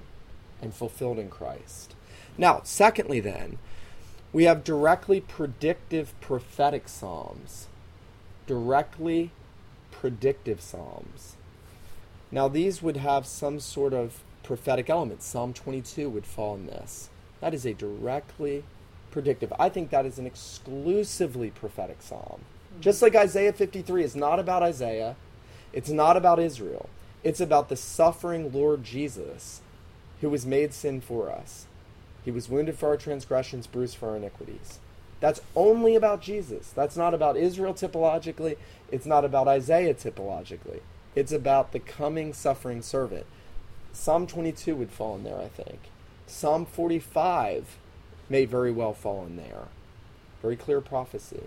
[0.61, 1.95] and fulfilled in Christ.
[2.39, 3.59] Now, secondly, then,
[4.33, 7.69] we have directly predictive prophetic psalms.
[8.47, 9.31] Directly
[9.91, 11.37] predictive psalms.
[12.31, 15.23] Now, these would have some sort of prophetic element.
[15.23, 17.09] Psalm 22 would fall in this.
[17.41, 18.65] That is a directly
[19.11, 19.53] predictive.
[19.59, 22.41] I think that is an exclusively prophetic psalm.
[22.73, 22.81] Mm-hmm.
[22.81, 25.17] Just like Isaiah 53 is not about Isaiah,
[25.73, 26.89] it's not about Israel.
[27.25, 29.61] It's about the suffering Lord Jesus
[30.21, 31.67] who was made sin for us.
[32.25, 34.79] He was wounded for our transgressions, bruised for our iniquities.
[35.21, 36.71] That's only about Jesus.
[36.71, 38.57] That's not about Israel typologically.
[38.91, 40.81] It's not about Isaiah typologically.
[41.15, 43.27] It's about the coming suffering servant.
[43.93, 45.79] Psalm 22 would fall in there, I think.
[46.27, 47.77] Psalm 45
[48.29, 49.69] may very well fall in there.
[50.41, 51.45] Very clear prophecy.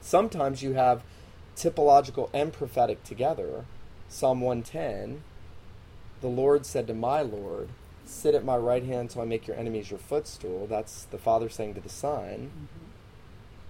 [0.00, 1.02] Sometimes you have
[1.56, 3.64] typological and prophetic together.
[4.08, 5.22] Psalm 110
[6.20, 7.70] The Lord said to my Lord,
[8.04, 10.66] Sit at my right hand till I make your enemies your footstool.
[10.68, 12.50] That's the Father saying to the Son.
[12.52, 12.85] Mm-hmm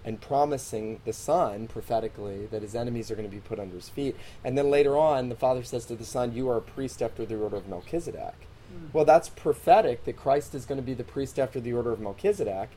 [0.07, 3.89] and promising the Son prophetically that his enemies are going to be put under his
[3.89, 4.17] feet.
[4.45, 7.27] And then later on, the Father says to the Son, You are a priest after
[7.27, 8.47] the order of Melchizedek.
[8.73, 8.95] Mm.
[8.95, 11.99] Well, that's prophetic that Christ is going to be the priest after the order of
[11.99, 12.71] Melchizedek,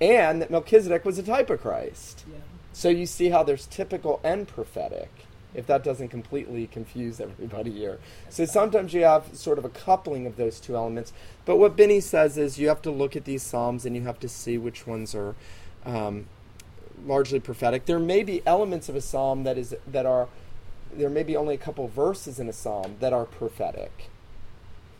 [0.00, 2.24] and that Melchizedek was a type of Christ.
[2.30, 2.38] Yeah.
[2.72, 5.10] So you see how there's typical and prophetic,
[5.52, 7.98] if that doesn't completely confuse everybody here.
[8.28, 11.12] So sometimes you have sort of a coupling of those two elements.
[11.44, 14.20] But what Binnie says is you have to look at these Psalms and you have
[14.20, 15.34] to see which ones are.
[15.84, 16.26] Um,
[17.06, 17.86] largely prophetic.
[17.86, 20.28] There may be elements of a psalm that is that are
[20.92, 24.10] there may be only a couple verses in a psalm that are prophetic.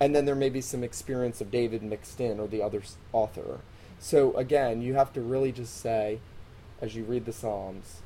[0.00, 2.82] And then there may be some experience of David mixed in or the other
[3.12, 3.60] author.
[3.98, 6.20] So again, you have to really just say
[6.80, 8.02] as you read the psalms,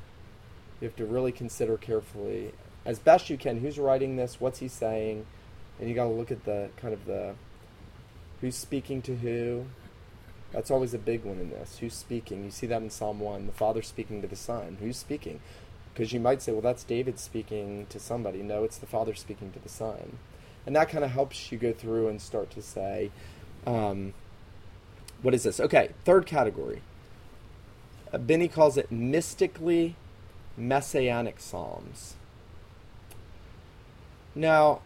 [0.81, 2.53] you have to really consider carefully
[2.85, 5.25] as best you can who's writing this, what's he saying,
[5.79, 7.35] and you got to look at the kind of the
[8.41, 9.65] who's speaking to who,
[10.53, 11.79] that's always a big one in this.
[11.79, 12.45] Who's speaking?
[12.45, 14.77] You see that in Psalm 1, the Father speaking to the Son.
[14.79, 15.39] Who's speaking?
[15.93, 18.43] Because you might say, well, that's David speaking to somebody.
[18.43, 20.19] No, it's the Father speaking to the Son.
[20.65, 23.11] And that kind of helps you go through and start to say,
[23.65, 24.13] um,
[25.23, 25.59] what is this?
[25.59, 26.83] Okay, third category.
[28.13, 29.95] Uh, Binnie calls it mystically
[30.55, 32.15] messianic psalms.
[34.35, 34.81] Now,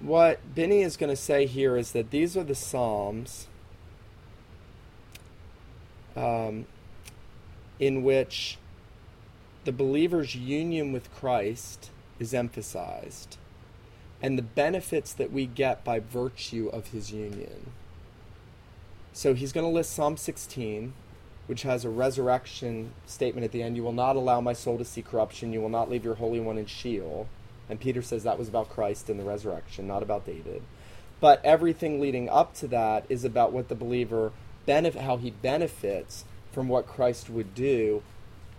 [0.00, 3.48] what Binnie is going to say here is that these are the psalms
[6.18, 6.66] um,
[7.78, 8.58] in which
[9.64, 13.36] the believer's union with Christ is emphasized
[14.20, 17.70] and the benefits that we get by virtue of his union.
[19.12, 20.92] So he's going to list Psalm 16,
[21.46, 24.84] which has a resurrection statement at the end You will not allow my soul to
[24.84, 27.28] see corruption, you will not leave your Holy One in Sheol.
[27.70, 30.62] And Peter says that was about Christ and the resurrection, not about David.
[31.20, 34.32] But everything leading up to that is about what the believer
[34.68, 38.02] benefit, how he benefits from what Christ would do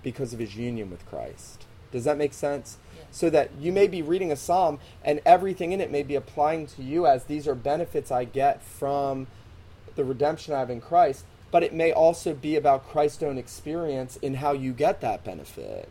[0.02, 1.68] because of his union with Christ.
[1.92, 2.78] Does that make sense?
[3.12, 6.66] So that you may be reading a psalm and everything in it may be applying
[6.68, 9.28] to you as these are benefits I get from
[9.96, 14.18] the redemption I have in Christ, but it may also be about Christ's own experience
[14.18, 15.90] in how you get that benefit.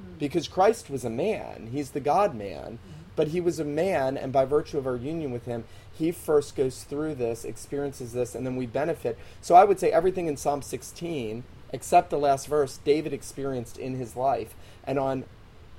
[0.00, 0.18] Mm.
[0.18, 2.99] Because Christ was a man, he's the God man, mm-hmm.
[3.16, 6.56] But he was a man, and by virtue of our union with him, he first
[6.56, 9.18] goes through this, experiences this, and then we benefit.
[9.40, 13.96] So I would say everything in Psalm 16, except the last verse, David experienced in
[13.96, 14.54] his life.
[14.84, 15.24] And on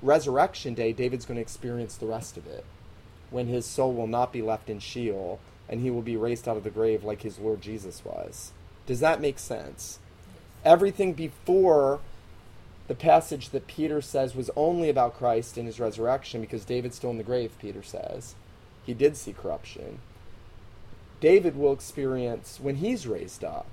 [0.00, 2.64] resurrection day, David's going to experience the rest of it
[3.30, 6.56] when his soul will not be left in Sheol and he will be raised out
[6.56, 8.52] of the grave like his Lord Jesus was.
[8.86, 9.98] Does that make sense?
[10.64, 12.00] Everything before
[12.92, 17.08] the passage that Peter says was only about Christ and his resurrection because David's still
[17.08, 18.34] in the grave, Peter says.
[18.84, 20.00] He did see corruption.
[21.18, 23.70] David will experience when he's raised up.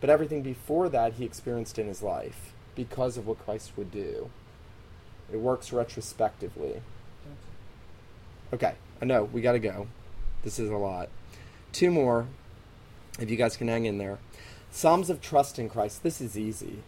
[0.00, 4.30] But everything before that he experienced in his life because of what Christ would do.
[5.30, 6.80] It works retrospectively.
[8.50, 9.88] Okay, I know, we got to go.
[10.42, 11.10] This is a lot.
[11.72, 12.28] Two more,
[13.18, 14.20] if you guys can hang in there.
[14.70, 16.02] Psalms of trust in Christ.
[16.02, 16.82] This is easy.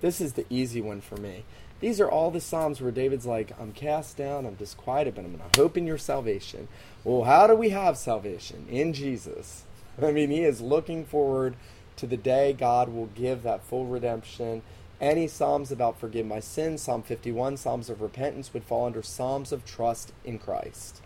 [0.00, 1.44] This is the easy one for me.
[1.80, 5.36] These are all the Psalms where David's like, I'm cast down, I'm disquieted, but I'm
[5.36, 6.68] going to hope in your salvation.
[7.04, 8.66] Well, how do we have salvation?
[8.68, 9.64] In Jesus.
[10.00, 11.54] I mean, he is looking forward
[11.96, 14.62] to the day God will give that full redemption
[15.00, 19.50] any Psalms about forgive my sins, Psalm 51, Psalms of repentance would fall under Psalms
[19.50, 21.00] of trust in Christ.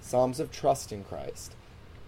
[0.00, 1.54] Psalms of trust in Christ.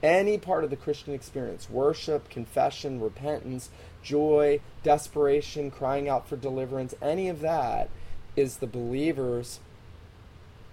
[0.04, 3.70] Any part of the Christian experience, worship, confession, repentance,
[4.02, 7.88] joy, desperation, crying out for deliverance, any of that
[8.36, 9.60] is the believer's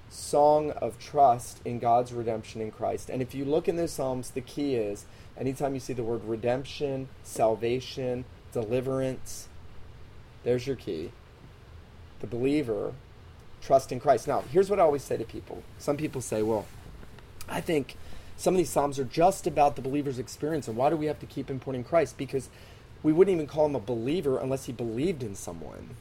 [0.10, 3.10] song of trust in God's redemption in Christ.
[3.10, 5.06] And if you look in those Psalms, the key is
[5.38, 9.48] anytime you see the word redemption, salvation, deliverance,
[10.44, 11.14] there's your key.
[12.20, 12.94] The believer,
[13.62, 14.28] trust in Christ.
[14.28, 15.64] Now, here's what I always say to people.
[15.78, 16.66] Some people say, well,
[17.48, 17.96] I think
[18.42, 21.20] some of these Psalms are just about the believer's experience, and why do we have
[21.20, 22.18] to keep importing Christ?
[22.18, 22.50] Because
[23.04, 25.92] we wouldn't even call him a believer unless he believed in someone.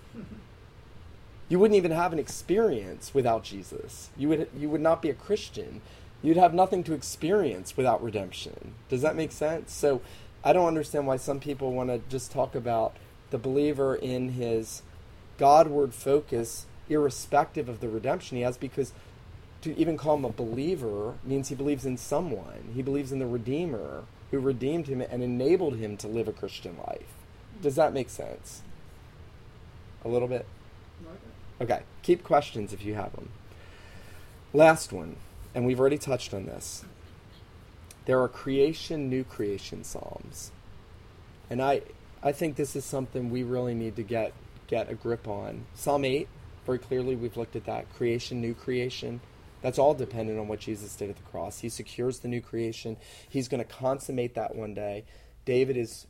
[1.51, 4.09] You wouldn't even have an experience without Jesus.
[4.17, 5.83] You would, you would not be a Christian.
[6.23, 8.75] You'd have nothing to experience without redemption.
[8.89, 9.73] Does that make sense?
[9.73, 10.01] So
[10.43, 12.95] I don't understand why some people want to just talk about
[13.31, 14.83] the believer in his
[15.37, 18.93] Godward focus, irrespective of the redemption he has, because
[19.63, 22.73] to even call him a believer means he believes in someone.
[22.75, 26.77] He believes in the Redeemer who redeemed him and enabled him to live a Christian
[26.87, 27.13] life.
[27.61, 28.63] Does that make sense?
[30.05, 30.47] A little bit?
[31.61, 33.29] Okay, keep questions if you have them.
[34.53, 35.17] Last one,
[35.55, 36.85] and we've already touched on this.
[38.07, 40.53] There are creation, new creation psalms.
[41.51, 41.83] And I
[42.23, 44.33] I think this is something we really need to get
[44.67, 45.67] get a grip on.
[45.75, 46.29] Psalm 8,
[46.65, 49.21] very clearly we've looked at that creation, new creation.
[49.63, 51.61] That's all dependent on what Jesus did at the cross.
[51.61, 52.97] He secures the new creation.
[53.29, 55.05] He's going to consummate that one day.
[55.45, 56.07] David is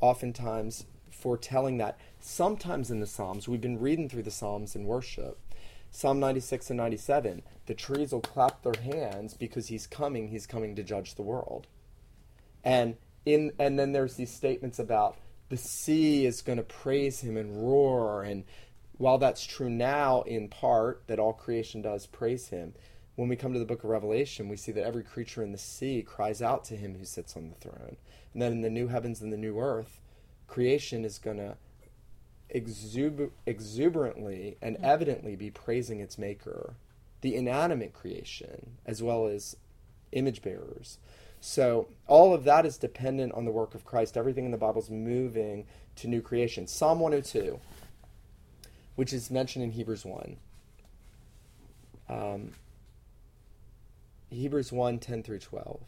[0.00, 1.98] oftentimes foretelling that.
[2.20, 5.38] Sometimes in the Psalms, we've been reading through the Psalms in worship.
[5.90, 10.76] Psalm 96 and 97, the trees will clap their hands because he's coming, he's coming
[10.76, 11.66] to judge the world.
[12.62, 15.16] And in and then there's these statements about
[15.48, 18.22] the sea is going to praise him and roar.
[18.22, 18.44] And
[18.98, 22.74] while that's true now in part, that all creation does praise him,
[23.16, 25.58] when we come to the book of Revelation, we see that every creature in the
[25.58, 27.96] sea cries out to him who sits on the throne.
[28.32, 30.00] And then in the new heavens and the new earth,
[30.46, 31.56] creation is going to
[32.54, 34.82] exuber- exuberantly and mm.
[34.82, 36.74] evidently be praising its maker,
[37.22, 39.56] the inanimate creation, as well as
[40.12, 40.98] image bearers.
[41.40, 44.16] So all of that is dependent on the work of Christ.
[44.16, 45.66] Everything in the Bible is moving
[45.96, 46.66] to new creation.
[46.66, 47.58] Psalm 102,
[48.96, 50.36] which is mentioned in Hebrews 1.
[52.08, 52.52] Um,
[54.30, 55.80] Hebrews 1 10 through 12.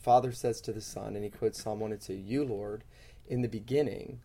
[0.00, 2.84] Father says to the Son, and he quotes Psalm 102 You, Lord,
[3.28, 4.20] in the beginning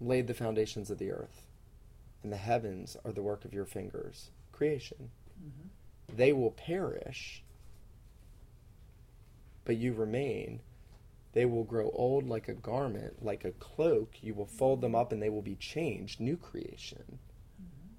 [0.00, 1.46] laid the foundations of the earth,
[2.22, 4.30] and the heavens are the work of your fingers.
[4.52, 5.10] Creation.
[5.42, 6.16] Mm-hmm.
[6.16, 7.42] They will perish
[9.68, 10.60] but you remain.
[11.32, 14.14] They will grow old like a garment, like a cloak.
[14.22, 16.20] You will fold them up and they will be changed.
[16.20, 17.18] New creation.
[17.60, 17.94] Mm-hmm.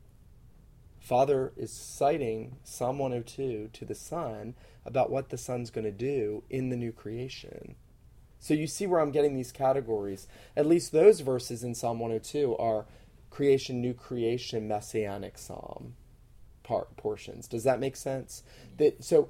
[0.99, 4.55] Father is citing Psalm 102 to the Son
[4.85, 7.75] about what the Son's going to do in the new creation.
[8.39, 10.27] So you see where I'm getting these categories.
[10.55, 12.85] At least those verses in Psalm 102 are
[13.29, 15.93] creation, new creation, messianic psalm
[16.63, 17.47] part, portions.
[17.47, 18.43] Does that make sense?
[18.77, 19.29] That so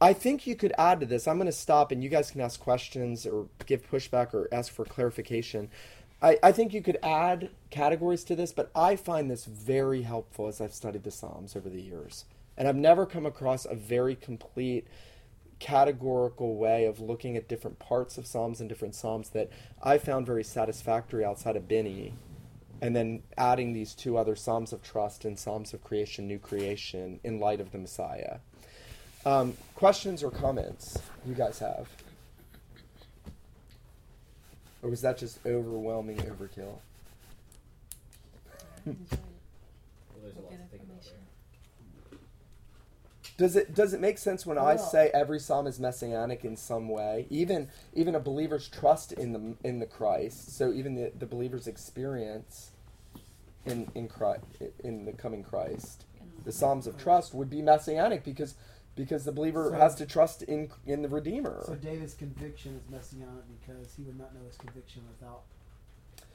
[0.00, 1.26] I think you could add to this.
[1.26, 4.72] I'm going to stop and you guys can ask questions or give pushback or ask
[4.72, 5.70] for clarification.
[6.22, 10.46] I, I think you could add categories to this, but I find this very helpful
[10.46, 12.24] as I've studied the Psalms over the years.
[12.56, 14.86] And I've never come across a very complete
[15.58, 19.50] categorical way of looking at different parts of Psalms and different Psalms that
[19.82, 22.14] I found very satisfactory outside of Binnie.
[22.80, 27.18] And then adding these two other Psalms of trust and Psalms of creation, new creation,
[27.24, 28.38] in light of the Messiah.
[29.26, 31.88] Um, questions or comments you guys have?
[34.82, 36.78] Or was that just overwhelming overkill?
[43.38, 46.88] Does it does it make sense when I say every psalm is messianic in some
[46.88, 47.24] way?
[47.30, 50.56] Even even a believer's trust in the in the Christ.
[50.56, 52.72] So even the, the believer's experience
[53.64, 54.42] in in Christ,
[54.82, 56.04] in the coming Christ,
[56.44, 58.56] the psalms of trust would be messianic because
[58.98, 61.62] because the believer so, has to trust in in the Redeemer.
[61.64, 65.42] So David's conviction is messianic because he would not know his conviction without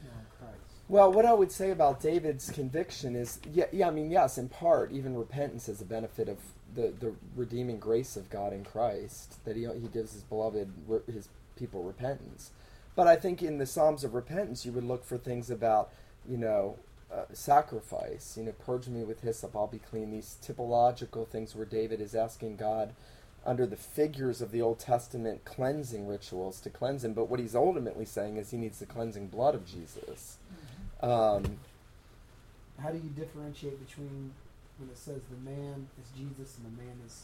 [0.02, 0.60] knowing Christ.
[0.88, 4.50] Well, what I would say about David's conviction is, yeah, yeah, I mean, yes, in
[4.50, 6.38] part, even repentance is a benefit of
[6.74, 10.72] the, the redeeming grace of God in Christ that he he gives his beloved
[11.06, 12.52] his people repentance.
[12.96, 15.92] But I think in the Psalms of repentance, you would look for things about,
[16.30, 16.78] you know,
[17.14, 18.36] uh, sacrifice.
[18.38, 20.12] You know, purge me with hyssop, I'll be clean.
[20.12, 22.94] These typological things where David is asking God
[23.46, 27.14] under the figures of the Old Testament cleansing rituals to cleanse him.
[27.14, 30.38] But what he's ultimately saying is he needs the cleansing blood of Jesus.
[31.04, 31.10] Mm-hmm.
[31.10, 31.60] Um,
[32.82, 34.32] How do you differentiate between
[34.78, 37.24] when it says the man is Jesus and the man is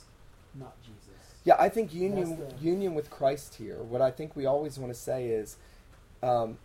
[0.56, 1.00] not Jesus?
[1.46, 2.64] Yeah, I think union the...
[2.64, 3.78] union with Christ here.
[3.78, 5.58] What I think we always want to say is.
[6.22, 6.58] Um,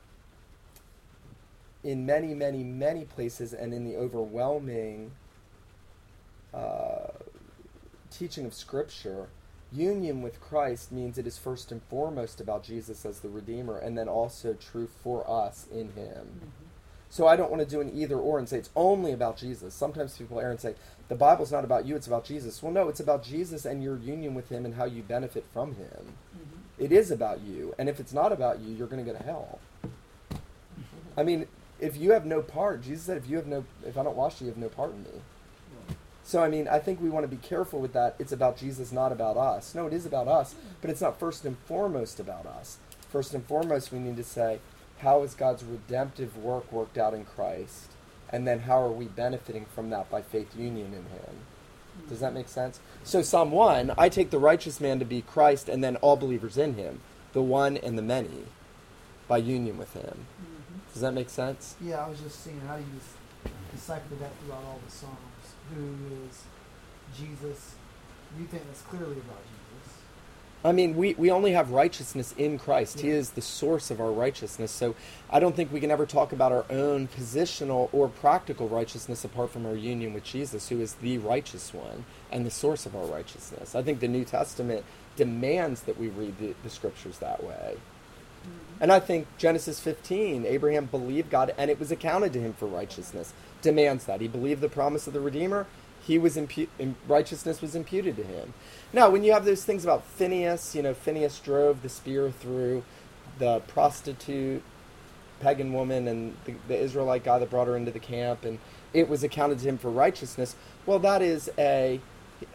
[1.85, 5.13] in many, many, many places, and in the overwhelming
[6.53, 7.09] uh,
[8.11, 9.29] teaching of Scripture,
[9.71, 13.99] union with Christ means it is first and foremost about Jesus as the Redeemer, and
[13.99, 16.41] then also true for us in Him.
[16.41, 16.49] Mm-hmm.
[17.11, 19.73] So I don't want to do an either or and say it's only about Jesus.
[19.75, 20.75] Sometimes people err and say
[21.09, 22.63] the Bible's not about you; it's about Jesus.
[22.63, 25.75] Well, no, it's about Jesus and your union with Him and how you benefit from
[25.75, 26.15] Him.
[26.37, 26.83] Mm-hmm.
[26.83, 29.23] It is about you, and if it's not about you, you're going to go to
[29.23, 29.59] hell.
[31.17, 31.47] I mean,
[31.81, 34.41] if you have no part, Jesus said, if you have no, if I don't wash
[34.41, 35.21] you, you have no part in me.
[36.23, 38.17] So I mean, I think we want to be careful with that.
[38.19, 39.75] It's about Jesus, not about us.
[39.75, 42.79] No, it is about us, but it's not first and foremost about us.
[43.11, 44.59] First and foremost, we need to say,
[44.99, 47.91] how is God's redemptive work worked out in Christ?
[48.31, 51.37] And then how are we benefiting from that by faith union in Him?
[52.09, 52.81] Does that make sense?
[53.05, 56.57] So, Psalm 1, I take the righteous man to be Christ and then all believers
[56.57, 57.01] in Him,
[57.35, 58.47] the one and the many,
[59.29, 60.27] by union with Him.
[60.95, 61.75] Does that make sense?
[61.83, 63.01] Yeah, I was just seeing how do you
[63.75, 65.19] decipher that throughout all the Psalms?
[65.75, 65.97] Who
[66.29, 66.45] is
[67.19, 67.75] Jesus?
[68.39, 69.99] You think that's clearly about Jesus?
[70.65, 72.99] I mean, we, we only have righteousness in Christ.
[72.99, 73.03] Yeah.
[73.03, 74.71] He is the source of our righteousness.
[74.71, 74.95] So
[75.29, 79.51] I don't think we can ever talk about our own positional or practical righteousness apart
[79.51, 83.05] from our union with Jesus, who is the righteous one and the source of our
[83.05, 83.75] righteousness.
[83.75, 84.85] I think the New Testament
[85.17, 87.77] demands that we read the, the scriptures that way.
[88.81, 92.67] And I think Genesis 15, Abraham believed God and it was accounted to him for
[92.67, 94.21] righteousness, demands that.
[94.21, 95.67] He believed the promise of the Redeemer,
[96.07, 96.69] he was impu-
[97.09, 98.53] righteousness was imputed to him.
[98.93, 102.85] Now, when you have those things about Phineas, you know, Phineas drove the spear through
[103.39, 104.63] the prostitute,
[105.41, 108.59] pagan woman, and the, the Israelite guy that brought her into the camp, and
[108.93, 110.57] it was accounted to him for righteousness.
[110.85, 112.01] Well, that is a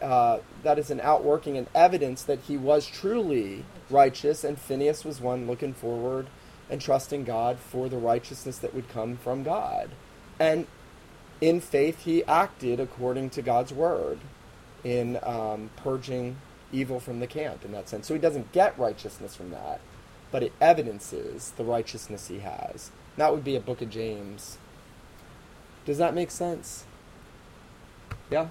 [0.00, 5.20] uh, that is an outworking and evidence that he was truly righteous, and Phineas was
[5.20, 6.28] one looking forward
[6.68, 9.90] and trusting God for the righteousness that would come from God.
[10.38, 10.66] And
[11.40, 14.20] in faith, he acted according to God's word
[14.84, 16.36] in um, purging
[16.72, 18.06] evil from the camp in that sense.
[18.06, 19.80] So he doesn't get righteousness from that,
[20.30, 22.90] but it evidences the righteousness he has.
[23.16, 24.58] That would be a book of James.
[25.84, 26.84] Does that make sense?
[28.30, 28.48] Yeah?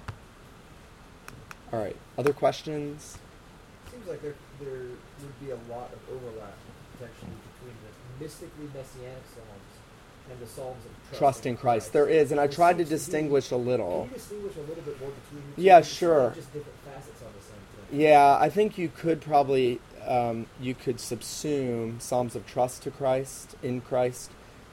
[1.72, 1.96] All right.
[2.18, 3.18] Other questions?
[3.90, 4.70] Seems like there, there
[5.22, 6.54] would be a lot of overlap
[6.92, 9.70] potentially between the mystically messianic psalms
[10.30, 11.62] and the psalms of trust, trust in Christ.
[11.62, 11.92] Christ.
[11.92, 14.02] There is, and I tried to distinguish a little.
[14.02, 15.42] Can you distinguish a little bit more between?
[15.56, 16.32] Yeah, sure.
[16.34, 18.00] Just different facets on the same thing.
[18.00, 23.56] Yeah, I think you could probably um, you could subsume psalms of trust to Christ
[23.62, 24.30] in Christ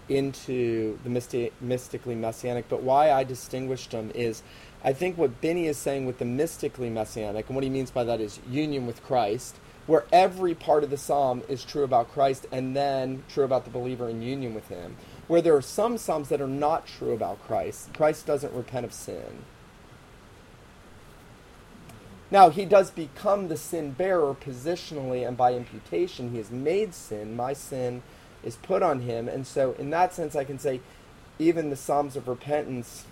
[0.10, 2.70] into the mysti- mystically messianic.
[2.70, 4.44] But why I distinguished them is
[4.84, 8.04] I think what Binnie is saying with the mystically messianic, and what he means by
[8.04, 9.56] that is union with Christ,
[9.88, 13.72] where every part of the psalm is true about Christ and then true about the
[13.72, 14.98] believer in union with him.
[15.28, 17.94] Where there are some psalms that are not true about Christ.
[17.94, 19.44] Christ doesn't repent of sin.
[22.30, 27.36] Now, he does become the sin bearer positionally, and by imputation, he is made sin.
[27.36, 28.04] My sin
[28.44, 29.30] is put on him.
[29.30, 30.82] And so, in that sense, I can say
[31.40, 33.06] even the Psalms of repentance,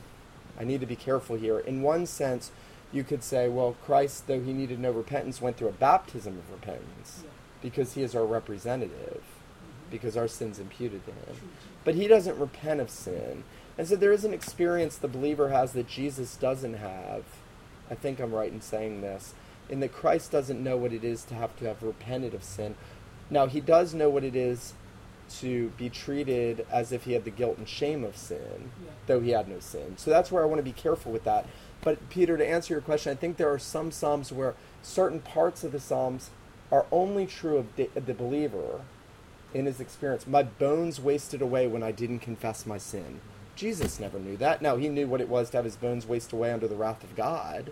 [0.59, 1.59] I need to be careful here.
[1.59, 2.51] In one sense,
[2.91, 6.51] you could say, well, Christ, though he needed no repentance, went through a baptism of
[6.51, 7.29] repentance Yeah.
[7.61, 9.91] because he is our representative, Mhm.
[9.91, 11.35] because our sin's imputed to him.
[11.83, 13.43] But he doesn't repent of sin.
[13.77, 17.23] And so there is an experience the believer has that Jesus doesn't have.
[17.91, 19.33] I think I'm right in saying this.
[19.67, 22.75] In that Christ doesn't know what it is to have to have repented of sin.
[23.29, 24.73] Now, he does know what it is
[25.39, 28.91] to be treated as if he had the guilt and shame of sin, Yeah.
[29.07, 29.95] though he had no sin.
[29.97, 31.45] So that's where I want to be careful with that.
[31.81, 35.63] But, Peter, to answer your question, I think there are some Psalms where certain parts
[35.63, 36.29] of the Psalms
[36.71, 38.81] are only true of the, the believer
[39.53, 40.25] in his experience.
[40.27, 43.21] My bones wasted away when I didn't confess my sin.
[43.55, 44.61] Jesus never knew that.
[44.61, 47.03] Now, he knew what it was to have his bones waste away under the wrath
[47.03, 47.71] of God.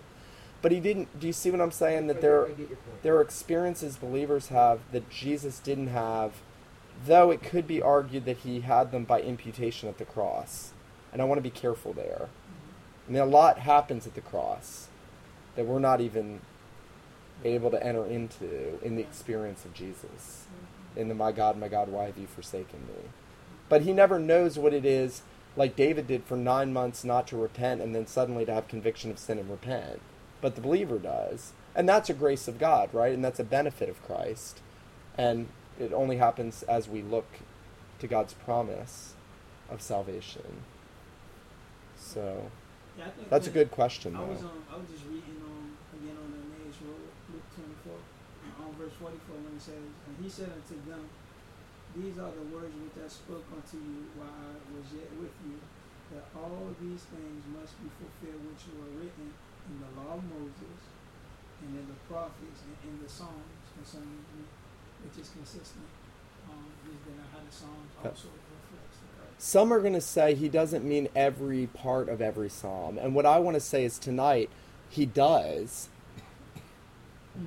[0.62, 1.20] But he didn't.
[1.20, 2.06] Do you see what I'm saying?
[2.06, 3.02] That there, get- I get your point.
[3.02, 6.32] there are experiences believers have that Jesus didn't have,
[7.06, 10.72] though it could be argued that he had them by imputation at the cross.
[11.12, 12.28] And I want to be careful there.
[13.08, 14.88] I mean, a lot happens at the cross
[15.56, 16.40] that we're not even
[17.44, 20.44] able to enter into in the experience of Jesus.
[20.96, 23.10] In the My God, my God, why have you forsaken me?
[23.68, 25.22] But he never knows what it is,
[25.56, 29.10] like David did for nine months, not to repent and then suddenly to have conviction
[29.10, 30.00] of sin and repent.
[30.40, 31.52] But the believer does.
[31.74, 33.12] And that's a grace of God, right?
[33.12, 34.60] And that's a benefit of Christ.
[35.18, 35.48] And
[35.78, 37.26] it only happens as we look
[38.00, 39.14] to God's promise
[39.70, 40.62] of salvation.
[41.96, 42.50] So
[42.98, 44.48] Yeah, that's a good question, I was though.
[44.48, 47.98] um, I was just reading um again on the Emmaus Road, Luke twenty four,
[48.62, 51.08] on verse forty four when it says, and he said unto them,
[51.96, 55.58] These are the words which I spoke unto you while I was yet with you,
[56.14, 59.32] that all these things must be fulfilled which were written
[59.70, 60.80] in the law of Moses,
[61.64, 64.44] and in the prophets, and in the Psalms concerning me,
[65.04, 65.84] which is consistent.
[66.48, 68.44] Um, is that how the Psalms also that.
[69.38, 72.96] Some are going to say he doesn't mean every part of every psalm.
[72.96, 74.48] And what I want to say is tonight,
[74.88, 75.88] he does.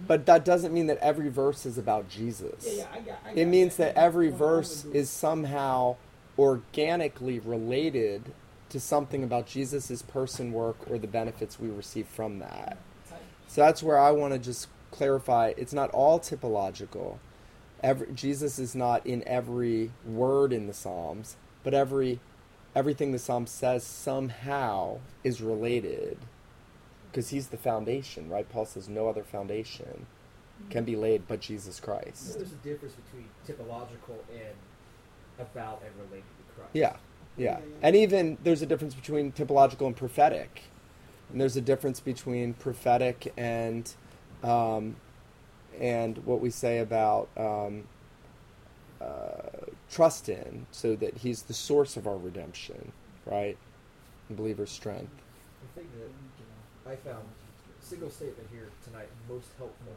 [0.05, 2.67] But that doesn't mean that every verse is about Jesus.
[2.67, 3.19] Yeah, yeah, I got.
[3.25, 5.95] I It means that every I'm verse is somehow
[6.37, 8.33] organically related
[8.69, 12.77] to something about Jesus' person, work, or the benefits we receive from that.
[13.47, 17.17] So that's where I want to just clarify it's not all typological.
[17.83, 22.19] Every, Jesus is not in every word in the Psalms, but every
[22.75, 26.17] everything the Psalm says somehow is related
[27.11, 28.47] because he's the foundation, right?
[28.49, 30.05] Paul says no other foundation
[30.69, 32.33] can be laid but Jesus Christ.
[32.33, 34.55] So there's a difference between typological and
[35.39, 36.71] about and related to Christ.
[36.73, 36.95] Yeah,
[37.37, 37.57] yeah.
[37.59, 37.75] Yeah, yeah.
[37.81, 40.63] And even there's a difference between typological and prophetic.
[41.31, 43.91] And there's a difference between prophetic and
[44.43, 44.95] um,
[45.79, 47.83] and what we say about um,
[49.01, 52.91] uh, trust in, so that He's the source of our redemption,
[53.25, 53.57] right?
[54.29, 55.11] Believer's strength.
[55.75, 57.23] The thing that I found
[57.81, 59.95] single statement here tonight most helpful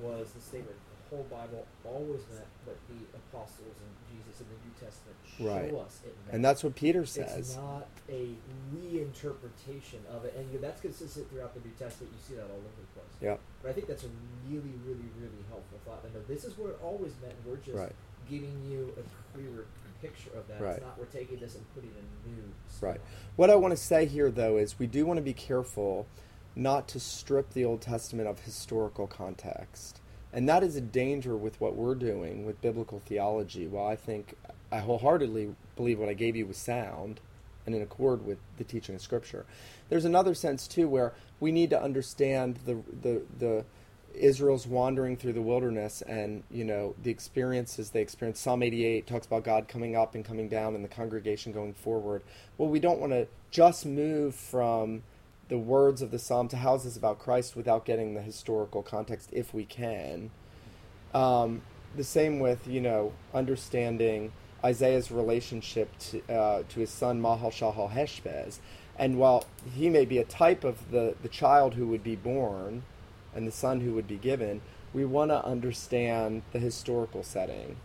[0.00, 0.76] was the statement
[1.10, 5.86] whole Bible always meant what the apostles and Jesus in the New Testament show Right.
[5.86, 6.34] us it meant.
[6.34, 7.36] And that's what Peter says.
[7.38, 8.34] it's not a
[8.74, 12.12] reinterpretation of it, and that's consistent throughout the New Testament.
[12.14, 13.14] You see that all over the place.
[13.20, 13.40] Yep.
[13.62, 14.10] But I think that's a
[14.48, 16.04] really, really, really helpful thought.
[16.04, 17.34] I know this is what it always meant.
[17.46, 17.92] We're just Right.
[18.28, 19.66] giving you a clearer
[20.02, 20.60] picture of that.
[20.60, 20.76] Right.
[20.76, 23.00] It's not we're taking this and putting a new Right.
[23.36, 26.06] What I want to say here, though, is we do want to be careful
[26.54, 30.00] not to strip the Old Testament of historical context.
[30.32, 33.66] And that is a danger with what we're doing with biblical theology.
[33.66, 34.34] While I think
[34.70, 37.20] I wholeheartedly believe what I gave you was sound
[37.64, 39.46] and in accord with the teaching of Scripture,
[39.88, 43.64] there's another sense, too, where we need to understand the, the, the
[44.14, 48.42] Israel's wandering through the wilderness and, you know, the experiences they experienced.
[48.42, 52.22] Psalm 88 talks about God coming up and coming down and the congregation going forward.
[52.58, 55.02] Well, we don't want to just move from
[55.48, 59.54] the words of the psalm to houses about Christ without getting the historical context if
[59.54, 60.30] we can.
[61.14, 61.62] Um,
[61.94, 64.32] the same with, you know, understanding
[64.64, 68.60] Isaiah's relationship to, uh, to his son Maher-shalal-hash-baz.
[68.98, 69.44] And while
[69.74, 72.82] he may be a type of the, the child who would be born
[73.34, 77.76] and the son who would be given, we want to understand the historical setting.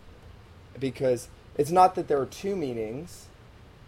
[0.78, 3.26] Because it's not that there are two meanings,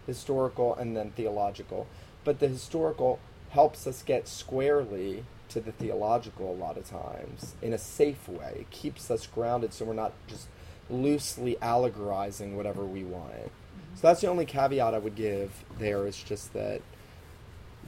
[0.05, 1.87] historical and then theological,
[2.23, 3.19] but the historical
[3.55, 8.57] helps us get squarely to the theological a lot of times in a safe way.
[8.59, 10.47] It keeps us grounded so we're not just
[10.89, 13.51] loosely allegorizing whatever we want.
[13.95, 16.81] So that's the only caveat I would give there is just that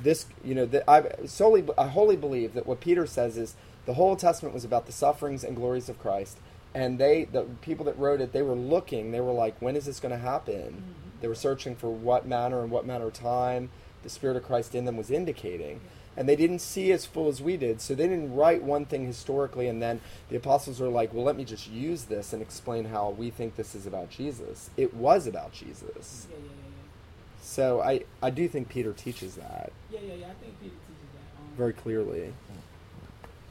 [0.02, 3.56] this, you know, that I solely, I wholly believe that what Peter says is
[3.86, 6.38] the whole Testament was about the sufferings and glories of Christ,
[6.74, 9.86] and they, the people that wrote it, they were looking, they were like, when is
[9.86, 10.84] this going to happen?
[10.84, 11.22] Mhm.
[11.22, 13.70] They were searching for what manner and what manner of time
[14.04, 15.82] the Spirit of Christ in them was indicating.
[16.16, 17.80] And they didn't see as full as we did.
[17.80, 21.36] So they didn't write one thing historically and then the apostles were like, well, let
[21.38, 24.70] me just use this and explain how we think this is about Jesus.
[24.78, 26.28] It was about Jesus.
[26.30, 30.00] Yeah, yeah, yeah, So I, I do think Peter teaches that yeah.
[30.02, 30.26] Yeah, yeah.
[30.26, 31.40] I think Peter teaches that.
[31.42, 32.34] Um, very clearly.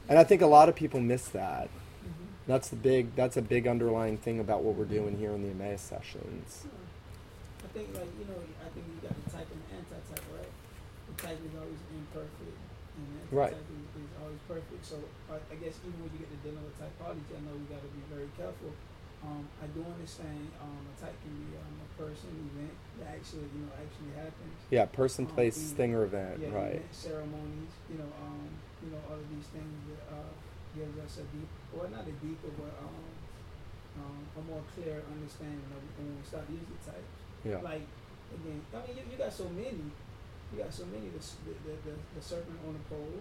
[0.09, 1.65] And I think a lot of people miss that.
[1.67, 2.27] mhm.
[2.47, 5.49] That's the big that's a big underlying thing about what we're doing here in the
[5.49, 6.65] Emmaus sessions.
[7.77, 10.49] I think like you know, I think you got the type and the anti-type, right?
[11.13, 12.57] The type is always imperfect,
[12.97, 13.53] and the Right.
[13.53, 14.81] anti-type is, is always perfect.
[14.81, 14.97] So
[15.29, 17.85] I, I guess even when you get to dealing with typology, I know you got
[17.85, 18.73] to be very careful.
[19.21, 23.45] Um, I do understand um, a type can be um, a person, event that actually
[23.53, 24.57] you know actually happens.
[24.73, 26.41] Yeah, person, Um, place, even- thing, or event.
[26.41, 26.81] yeah, right.
[26.81, 28.49] event, ceremonies, you know, um,
[28.81, 30.33] you know, all of these things that uh,
[30.73, 33.05] gives us a deep, well, not a deeper, but um,
[34.01, 37.16] um, a more clear understanding of when we start using types.
[37.45, 37.61] Yeah.
[37.61, 37.85] Like
[38.33, 39.81] again, I mean, you, you got so many,
[40.53, 41.07] you got so many.
[41.09, 43.19] The the, the, the, the serpent on the pole,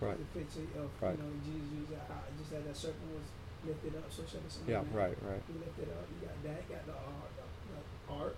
[0.00, 0.16] Right.
[0.18, 1.16] the picture of Right.
[1.16, 3.26] you know Jesus used uh, just that that serpent was
[3.66, 5.42] lifted up, so shall the Son Yeah, right, right.
[5.46, 6.06] be lifted up.
[6.14, 7.44] You got that, got the ark, the,
[7.74, 8.36] the ark,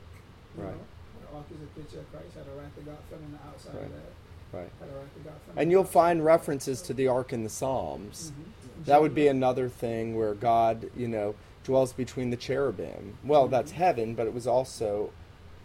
[0.56, 0.72] you Right.
[0.72, 0.86] know.
[1.20, 2.32] The ark is a picture of Christ.
[2.36, 3.84] How the wrath of God fell on the outside Right.
[3.84, 4.12] of that.
[4.56, 4.70] Right.
[4.80, 7.44] How the wrath of God fell on And you'll find references to the ark in
[7.44, 8.32] the Psalms.
[8.32, 8.84] Mhm.
[8.86, 13.18] That would be another thing where God, you know, dwells between the cherubim.
[13.22, 15.10] Well, that's heaven, but it was also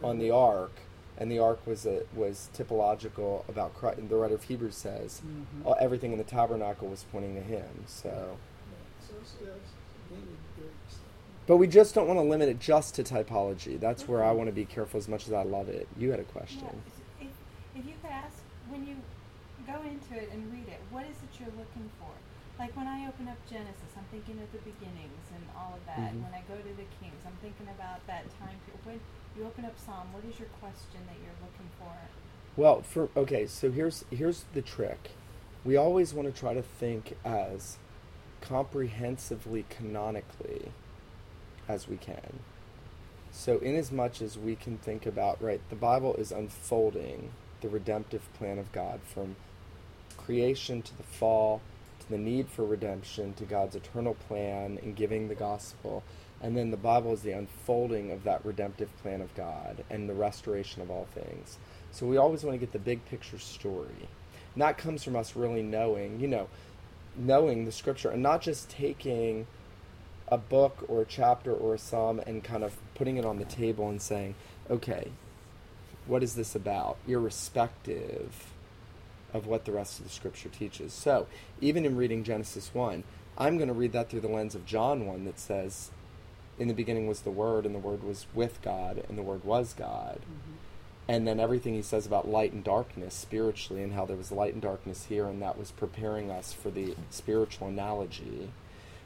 [0.04, 0.72] on the ark,
[1.18, 4.00] and the ark was a, was typological about Christ.
[4.00, 5.66] And The writer of Hebrews says Mhm.
[5.66, 7.86] all, everything in the tabernacle was pointing to Him.
[7.88, 9.08] So, Yeah.
[9.08, 9.72] So it's, yeah, it's,
[10.12, 11.02] again, it's great stuff.
[11.48, 13.80] but we just don't want to limit it just to typology.
[13.80, 14.98] That's where I want to be careful.
[14.98, 16.68] As much as I love it, you had a question.
[17.22, 17.32] Yeah, if,
[17.80, 18.38] if you could ask
[18.70, 18.96] when you
[19.66, 22.12] go into it and read it, what is it you're looking for?
[22.60, 26.12] Like when I open up Genesis, I'm thinking of the beginnings and all of that.
[26.16, 26.24] Mhm.
[26.24, 29.02] When I go to the Kings, I'm thinking about that time period.
[29.38, 31.92] You open up Psalm, what is your question that you're looking for?
[32.56, 35.12] Well, for okay, so here's here's the trick.
[35.66, 37.78] We always want to try to think as
[38.40, 40.72] comprehensively canonically
[41.68, 42.40] as we can.
[43.32, 47.68] So in as much as we can think about right, the Bible is unfolding the
[47.68, 49.36] redemptive plan of God from
[50.18, 51.62] creation to the fall
[52.00, 56.04] to the need for redemption to God's eternal plan in giving the gospel.
[56.46, 60.14] And then the Bible is the unfolding of that redemptive plan of God and the
[60.14, 61.58] restoration of all things.
[61.90, 64.08] So we always want to get the big picture story.
[64.54, 66.48] And that comes from us really knowing, you know,
[67.16, 69.48] knowing the scripture and not just taking
[70.28, 73.46] a book or a chapter or a psalm and kind of putting it on the
[73.46, 74.36] table and saying,
[74.70, 75.10] okay,
[76.06, 76.98] what is this about?
[77.08, 78.54] Irrespective
[79.34, 80.94] of what the rest of the scripture teaches.
[80.94, 81.26] So,
[81.60, 83.04] even in reading Genesis 1,
[83.36, 85.90] I'm going to read that through the lens of John 1 that says,
[86.58, 89.44] In the beginning was the Word, and the Word was with God, and the Word
[89.44, 90.20] was God.
[90.22, 90.52] Mm-hmm.
[91.08, 94.54] And then everything he says about light and darkness spiritually, and how there was light
[94.54, 98.50] and darkness here, and that was preparing us for the spiritual analogy.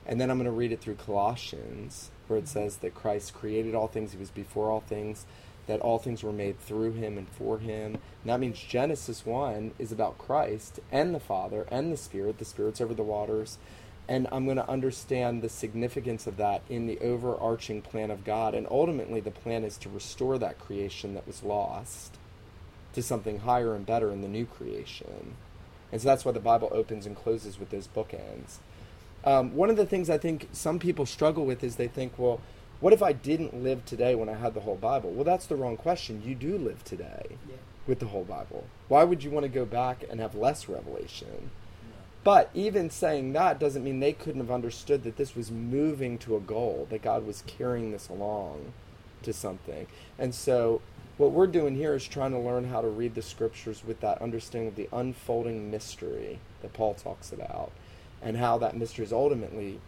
[0.06, 2.60] And then I'm going to read it through Colossians, where it mm-hmm.
[2.60, 5.26] says that Christ created all things, he was before all things,
[5.70, 7.94] that all things were made through him and for him.
[8.24, 12.40] And that means Genesis 1 is about Christ and the Father and the Spirit.
[12.40, 13.60] The Spirit's over the waters.
[14.10, 18.56] And I'm going to understand the significance of that in the overarching plan of God.
[18.56, 22.18] And ultimately, the plan is to restore that creation that was lost
[22.94, 25.36] to something higher and better in the new creation.
[25.92, 28.58] And so that's why the Bible opens and closes with those bookends.
[29.24, 32.42] Um, one of the things I think some people struggle with is they think, well,
[32.80, 35.12] what if I didn't live today when I had the whole Bible?
[35.12, 36.24] Well, that's the wrong question.
[36.26, 37.58] You do live today Yeah.
[37.86, 38.64] with the whole Bible.
[38.88, 41.52] Why would you want to go back and have less revelation?
[42.30, 46.36] But even saying that doesn't mean they couldn't have understood that this was moving to
[46.36, 48.74] a goal, that God was carrying this along
[49.24, 49.88] to something.
[50.20, 50.80] And so,
[51.18, 54.22] what we're doing here is trying to learn how to read the scriptures with that
[54.22, 57.72] understanding of the unfolding mystery that Paul talks about,
[58.22, 59.80] and how that mystery is ultimately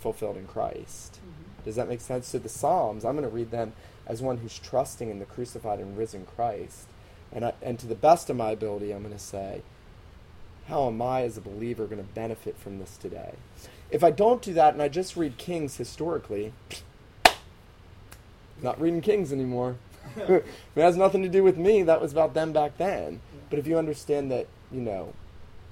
[0.00, 1.20] fulfilled in Christ.
[1.22, 1.64] Mhm.
[1.64, 2.26] Does that make sense?
[2.26, 3.72] So the Psalms, I'm going to read them
[4.04, 6.88] as one who's trusting in the crucified and risen Christ.
[7.30, 9.62] And, I, and to the best of my ability, I'm going to say,
[10.68, 13.34] how am I as a believer going to benefit from this today?
[13.90, 16.52] If I don't do that and I just read Kings historically,
[18.62, 19.76] not reading Kings anymore.
[20.16, 20.44] it
[20.76, 21.82] has nothing to do with me.
[21.82, 23.20] That was about them back then.
[23.50, 25.12] But if you understand that, you know,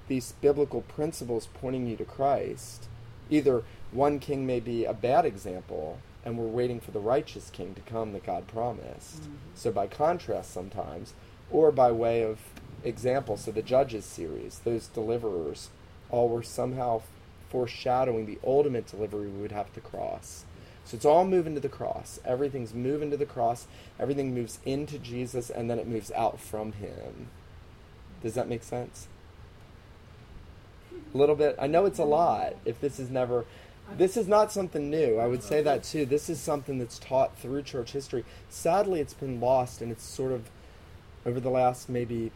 [0.08, 2.86] these biblical principles pointing you to Christ,
[3.30, 3.62] either
[3.92, 7.80] one king may be a bad example and we're waiting for the righteous king to
[7.80, 9.22] come that God promised.
[9.22, 9.36] Mhm.
[9.54, 11.14] So by contrast sometimes,
[11.50, 12.38] or by way of
[12.84, 13.36] example.
[13.36, 15.70] So the Judges series, those deliverers,
[16.10, 17.02] all were somehow
[17.48, 20.44] foreshadowing the ultimate delivery we would have at the cross.
[20.84, 22.18] So it's all moving to the cross.
[22.24, 23.66] Everything's moving to the cross.
[24.00, 27.28] Everything moves into Jesus and then it moves out from him.
[28.22, 29.06] Does that make sense?
[31.14, 31.56] A little bit.
[31.60, 33.44] I know it's a lot if this is never
[33.98, 35.18] this is not something new.
[35.18, 36.06] I would say that too.
[36.06, 38.24] This is something that's taught through church history.
[38.48, 40.48] Sadly, it's been lost and it's sort of
[41.26, 42.32] over the last maybe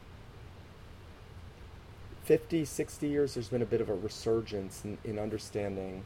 [2.26, 6.02] 50, 60 years, there's been a bit of a resurgence in, in understanding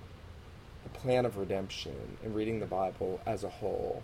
[0.83, 4.03] the plan of redemption and reading the Bible as a whole,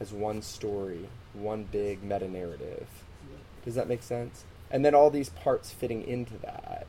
[0.00, 2.86] as one story, one big meta narrative.
[3.66, 4.44] Does that make sense?
[4.70, 6.86] And then all these parts fitting into that.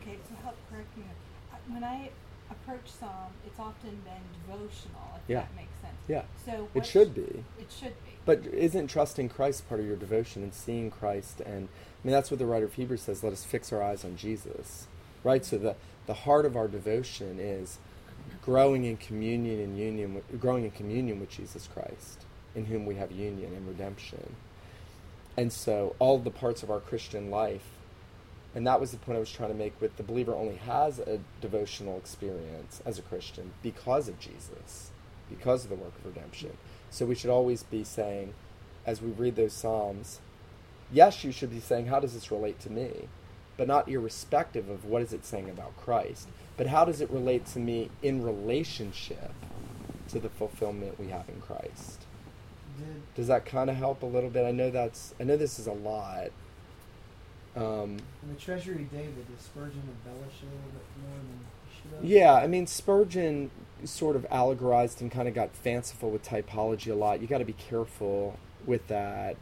[0.00, 1.02] Okay, to help correct me,
[1.52, 2.10] uh, when I
[2.52, 5.40] approach Psalm, it's often been devotional, if Yeah.
[5.40, 5.96] that makes sense.
[6.06, 6.22] Yeah.
[6.44, 7.44] So It should sh- be.
[7.58, 8.12] It should be.
[8.24, 11.40] But isn't trusting Christ part of your devotion and seeing Christ?
[11.40, 11.68] And
[12.02, 14.16] I mean, that's what the writer of Hebrews says let us fix our eyes on
[14.16, 14.86] Jesus.
[15.22, 15.44] Right?
[15.44, 15.76] So the,
[16.06, 17.78] the heart of our devotion is
[18.42, 22.24] growing in communion and union, growing in communion with Jesus Christ,
[22.54, 24.36] in whom we have union and redemption.
[25.36, 27.66] And so all the parts of our Christian life,
[28.54, 30.98] and that was the point I was trying to make with the believer only has
[30.98, 34.90] a devotional experience as a Christian because of Jesus,
[35.28, 36.56] because of the work of redemption.
[36.90, 38.34] So we should always be saying,
[38.84, 40.20] as we read those Psalms,
[40.92, 43.08] yes, you should be saying, how does this relate to me?
[43.56, 46.28] But not irrespective of what is it saying about Christ.
[46.56, 49.32] But how does it relate to me in relationship
[50.08, 52.06] to the fulfillment we have in Christ?
[52.78, 54.44] Did Does that kind of help a little bit?
[54.44, 56.30] I know that's I know this is a lot.
[57.56, 62.08] Um, in the Treasury David, did Spurgeon embellish a little bit more than should?
[62.08, 63.50] Yeah, I mean Spurgeon
[63.84, 67.20] sort of allegorized and kind of got fanciful with typology a lot.
[67.20, 69.36] You got to be careful with that.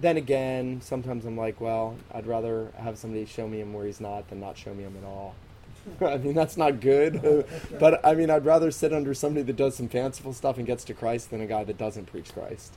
[0.00, 4.00] Then again, sometimes I'm like, well, I'd rather have somebody show me him where he's
[4.00, 5.34] not than not show me him at all.
[6.00, 7.46] I mean, that's not good.
[7.80, 10.84] but I mean, I'd rather sit under somebody that does some fanciful stuff and gets
[10.84, 12.74] to Christ than a guy that doesn't preach Christ.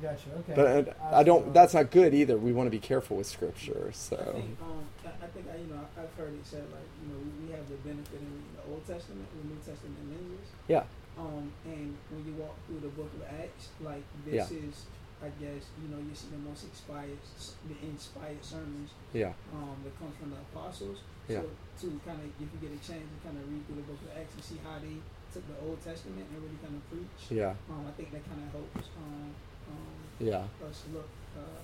[0.00, 0.30] Gotcha.
[0.38, 0.54] Okay.
[0.56, 1.52] But I don't.
[1.54, 2.36] That's not good either.
[2.36, 3.86] We want to be careful with Scripture.
[3.88, 7.12] I So think, um, I, I think you know I've heard it said like, you
[7.12, 10.48] know, we, have the benefit in the Old Testament, the New Testament and lenses.
[10.66, 10.82] yeah,
[11.18, 14.58] Um, and when you walk through the Book of Acts, like this Yeah.
[14.58, 14.86] is,
[15.22, 17.22] I guess, you know, you see the most inspired,
[17.70, 20.98] the inspired sermons yeah, um, that comes from the apostles.
[21.30, 21.46] Yeah.
[21.78, 23.86] So to kind of, if you get a chance to kind of read through the
[23.86, 24.98] Book of Acts and see how they
[25.30, 28.42] took the Old Testament and really kind of preach, yeah, um, I think that kind
[28.42, 29.30] of helps um,
[29.70, 31.06] um, yeah, us look
[31.38, 31.62] uh,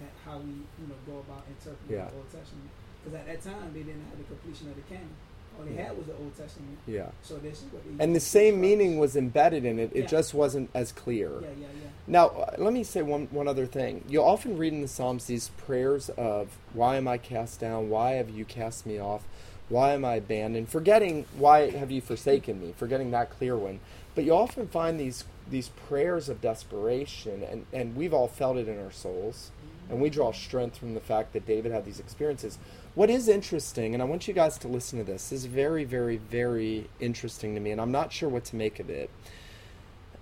[0.00, 2.08] at how we, you know, go about interpreting Yeah.
[2.08, 2.72] the Old Testament.
[3.04, 5.12] Because at that time they didn't have the completion of the canon.
[5.58, 5.88] All they Yeah.
[5.88, 6.78] had was the Old Testament.
[6.86, 7.10] yeah.
[7.22, 9.90] So this is what they And the same meaning was embedded in it.
[9.94, 10.06] It Yeah.
[10.06, 11.30] just wasn't as clear.
[11.40, 11.88] Yeah, yeah, yeah.
[12.06, 14.04] Now, uh, let me say one, one other thing.
[14.08, 17.88] You'll often read in the Psalms these prayers of, Why am I cast down?
[17.90, 19.22] Why have you cast me off?
[19.68, 20.68] Why am I abandoned?
[20.68, 22.74] Forgetting, Why have you forsaken me?
[22.76, 23.80] Forgetting that clear one.
[24.14, 28.68] But you often find these, these prayers of desperation, and, and we've all felt it
[28.68, 29.50] in our souls.
[29.90, 32.58] And we draw strength from the fact that David had these experiences.
[32.94, 36.16] What is interesting, and I want you guys to listen to this, is very, very,
[36.16, 39.10] very interesting to me, and I'm not sure what to make of it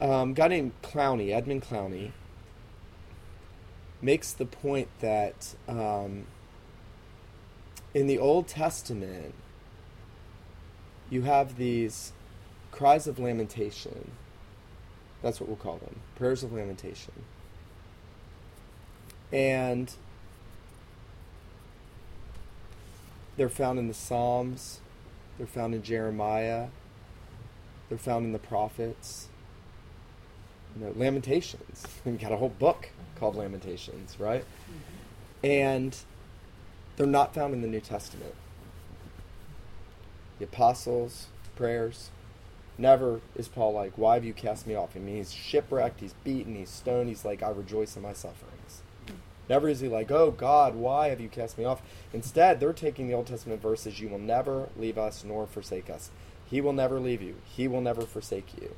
[0.03, 2.11] um, a guy named Clowney, Edmund Clowney,
[4.01, 6.27] makes the point that um,
[7.95, 9.33] in the Old Testament,
[11.09, 12.13] you have these
[12.73, 14.11] cries of lamentation.
[15.23, 17.13] That's what we'll call them prayers of lamentation.
[19.33, 19.93] And
[23.37, 24.81] they're found in the Psalms,
[25.39, 26.67] they're found in Jeremiah,
[27.89, 29.29] they're found in the prophets
[30.77, 31.87] you know, Lamentations.
[32.05, 34.45] We've got a whole book called Lamentations, right?
[35.43, 35.97] And
[36.97, 38.35] they're not found in the New Testament.
[40.39, 42.11] The apostles, prayers.
[42.79, 44.97] Never is Paul like, Why have you cast me off?
[44.97, 48.83] I mean, he's shipwrecked, he's beaten, he's stoned, he's like, I rejoice in my sufferings.
[49.53, 51.83] Never is he like, Oh God, why have you cast me off?
[52.15, 56.11] Instead, they're taking the Old Testament verses, You will never leave us nor forsake us.
[56.47, 58.75] He will never leave you, He will never forsake you.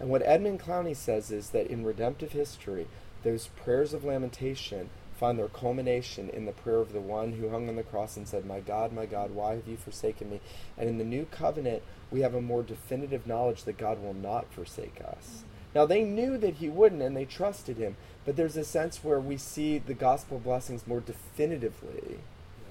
[0.00, 2.88] And what Edmund Clowney says is that in redemptive history,
[3.22, 7.68] those prayers of lamentation find their culmination in the prayer of the one who hung
[7.68, 10.40] on the cross and said, My God, my God, why have you forsaken me?
[10.76, 14.52] And in the new covenant, we have a more definitive knowledge that God will not
[14.52, 15.36] forsake us.
[15.36, 15.46] Mm-hmm.
[15.74, 17.96] Now, they knew that He wouldn't and they trusted Him,
[18.30, 22.18] but there's a sense where we see the gospel blessings more definitively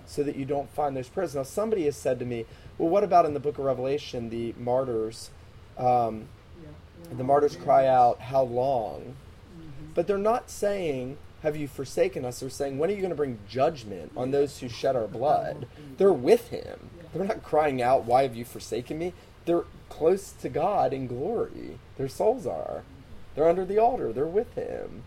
[0.06, 1.36] so that you don't find those prayers.
[1.36, 2.45] Now, somebody has said to me,
[2.77, 5.31] Well, what about in the book of Revelation, the martyrs?
[5.77, 6.30] Um,
[6.64, 9.15] Yeah, the martyrs cry out, How long?
[9.53, 9.94] Mhm.
[9.95, 12.40] But they're not saying, have you forsaken us?
[12.40, 15.68] They're saying, when are you going to bring judgment on those who shed our blood?
[15.98, 16.90] They're with him.
[17.14, 19.11] They're not crying out, why have you forsaken me?
[19.44, 21.80] They're close to God in glory.
[21.98, 22.84] Their souls are.
[23.36, 24.11] They're under the altar.
[24.11, 25.03] They're with him.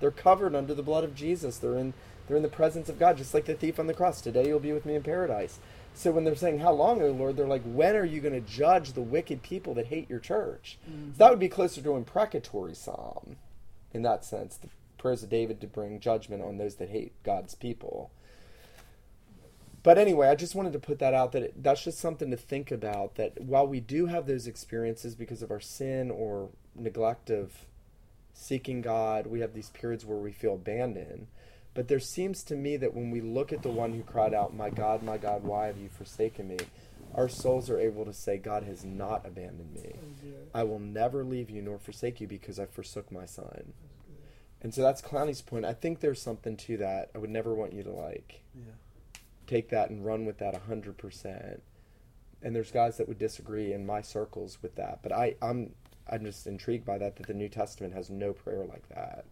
[0.00, 1.58] They're covered under the blood of Jesus.
[1.58, 1.94] They're in
[2.26, 4.20] they're in the presence of God, just like the thief on the cross.
[4.20, 5.58] Today you'll be with me in paradise.
[5.94, 7.36] So when they're saying, How long, O Lord?
[7.36, 10.78] They're like, When are you going to judge the wicked people that hate your church?
[10.88, 11.12] Mm-hmm.
[11.12, 13.36] So that would be closer to an imprecatory psalm
[13.92, 14.56] in that sense.
[14.56, 14.68] The
[14.98, 18.10] prayers of David to bring judgment on those that hate God's people.
[19.82, 22.36] But anyway, I just wanted to put that out that it, that's just something to
[22.36, 23.14] think about.
[23.14, 27.66] That while we do have those experiences because of our sin or neglect of
[28.40, 31.26] seeking God, we have these periods where we feel abandoned.
[31.74, 34.54] But there seems to me that when we look at the one who cried out,
[34.54, 36.56] My God, my God, why have you forsaken me?
[37.14, 39.92] Our souls are able to say, God has not abandoned me.
[39.94, 43.72] Oh, I will never leave you nor forsake you because I forsook my son.
[44.62, 45.64] And so that's Clowney's point.
[45.64, 47.10] I think there's something to that.
[47.14, 48.72] I would never want you to like Yeah.
[49.46, 51.60] take that and run with that 100%.
[52.42, 55.00] And there's guys that would disagree in my circles with that.
[55.02, 55.74] But I, I'm,
[56.08, 59.24] I'm just intrigued by that, that the New Testament has no prayer like that.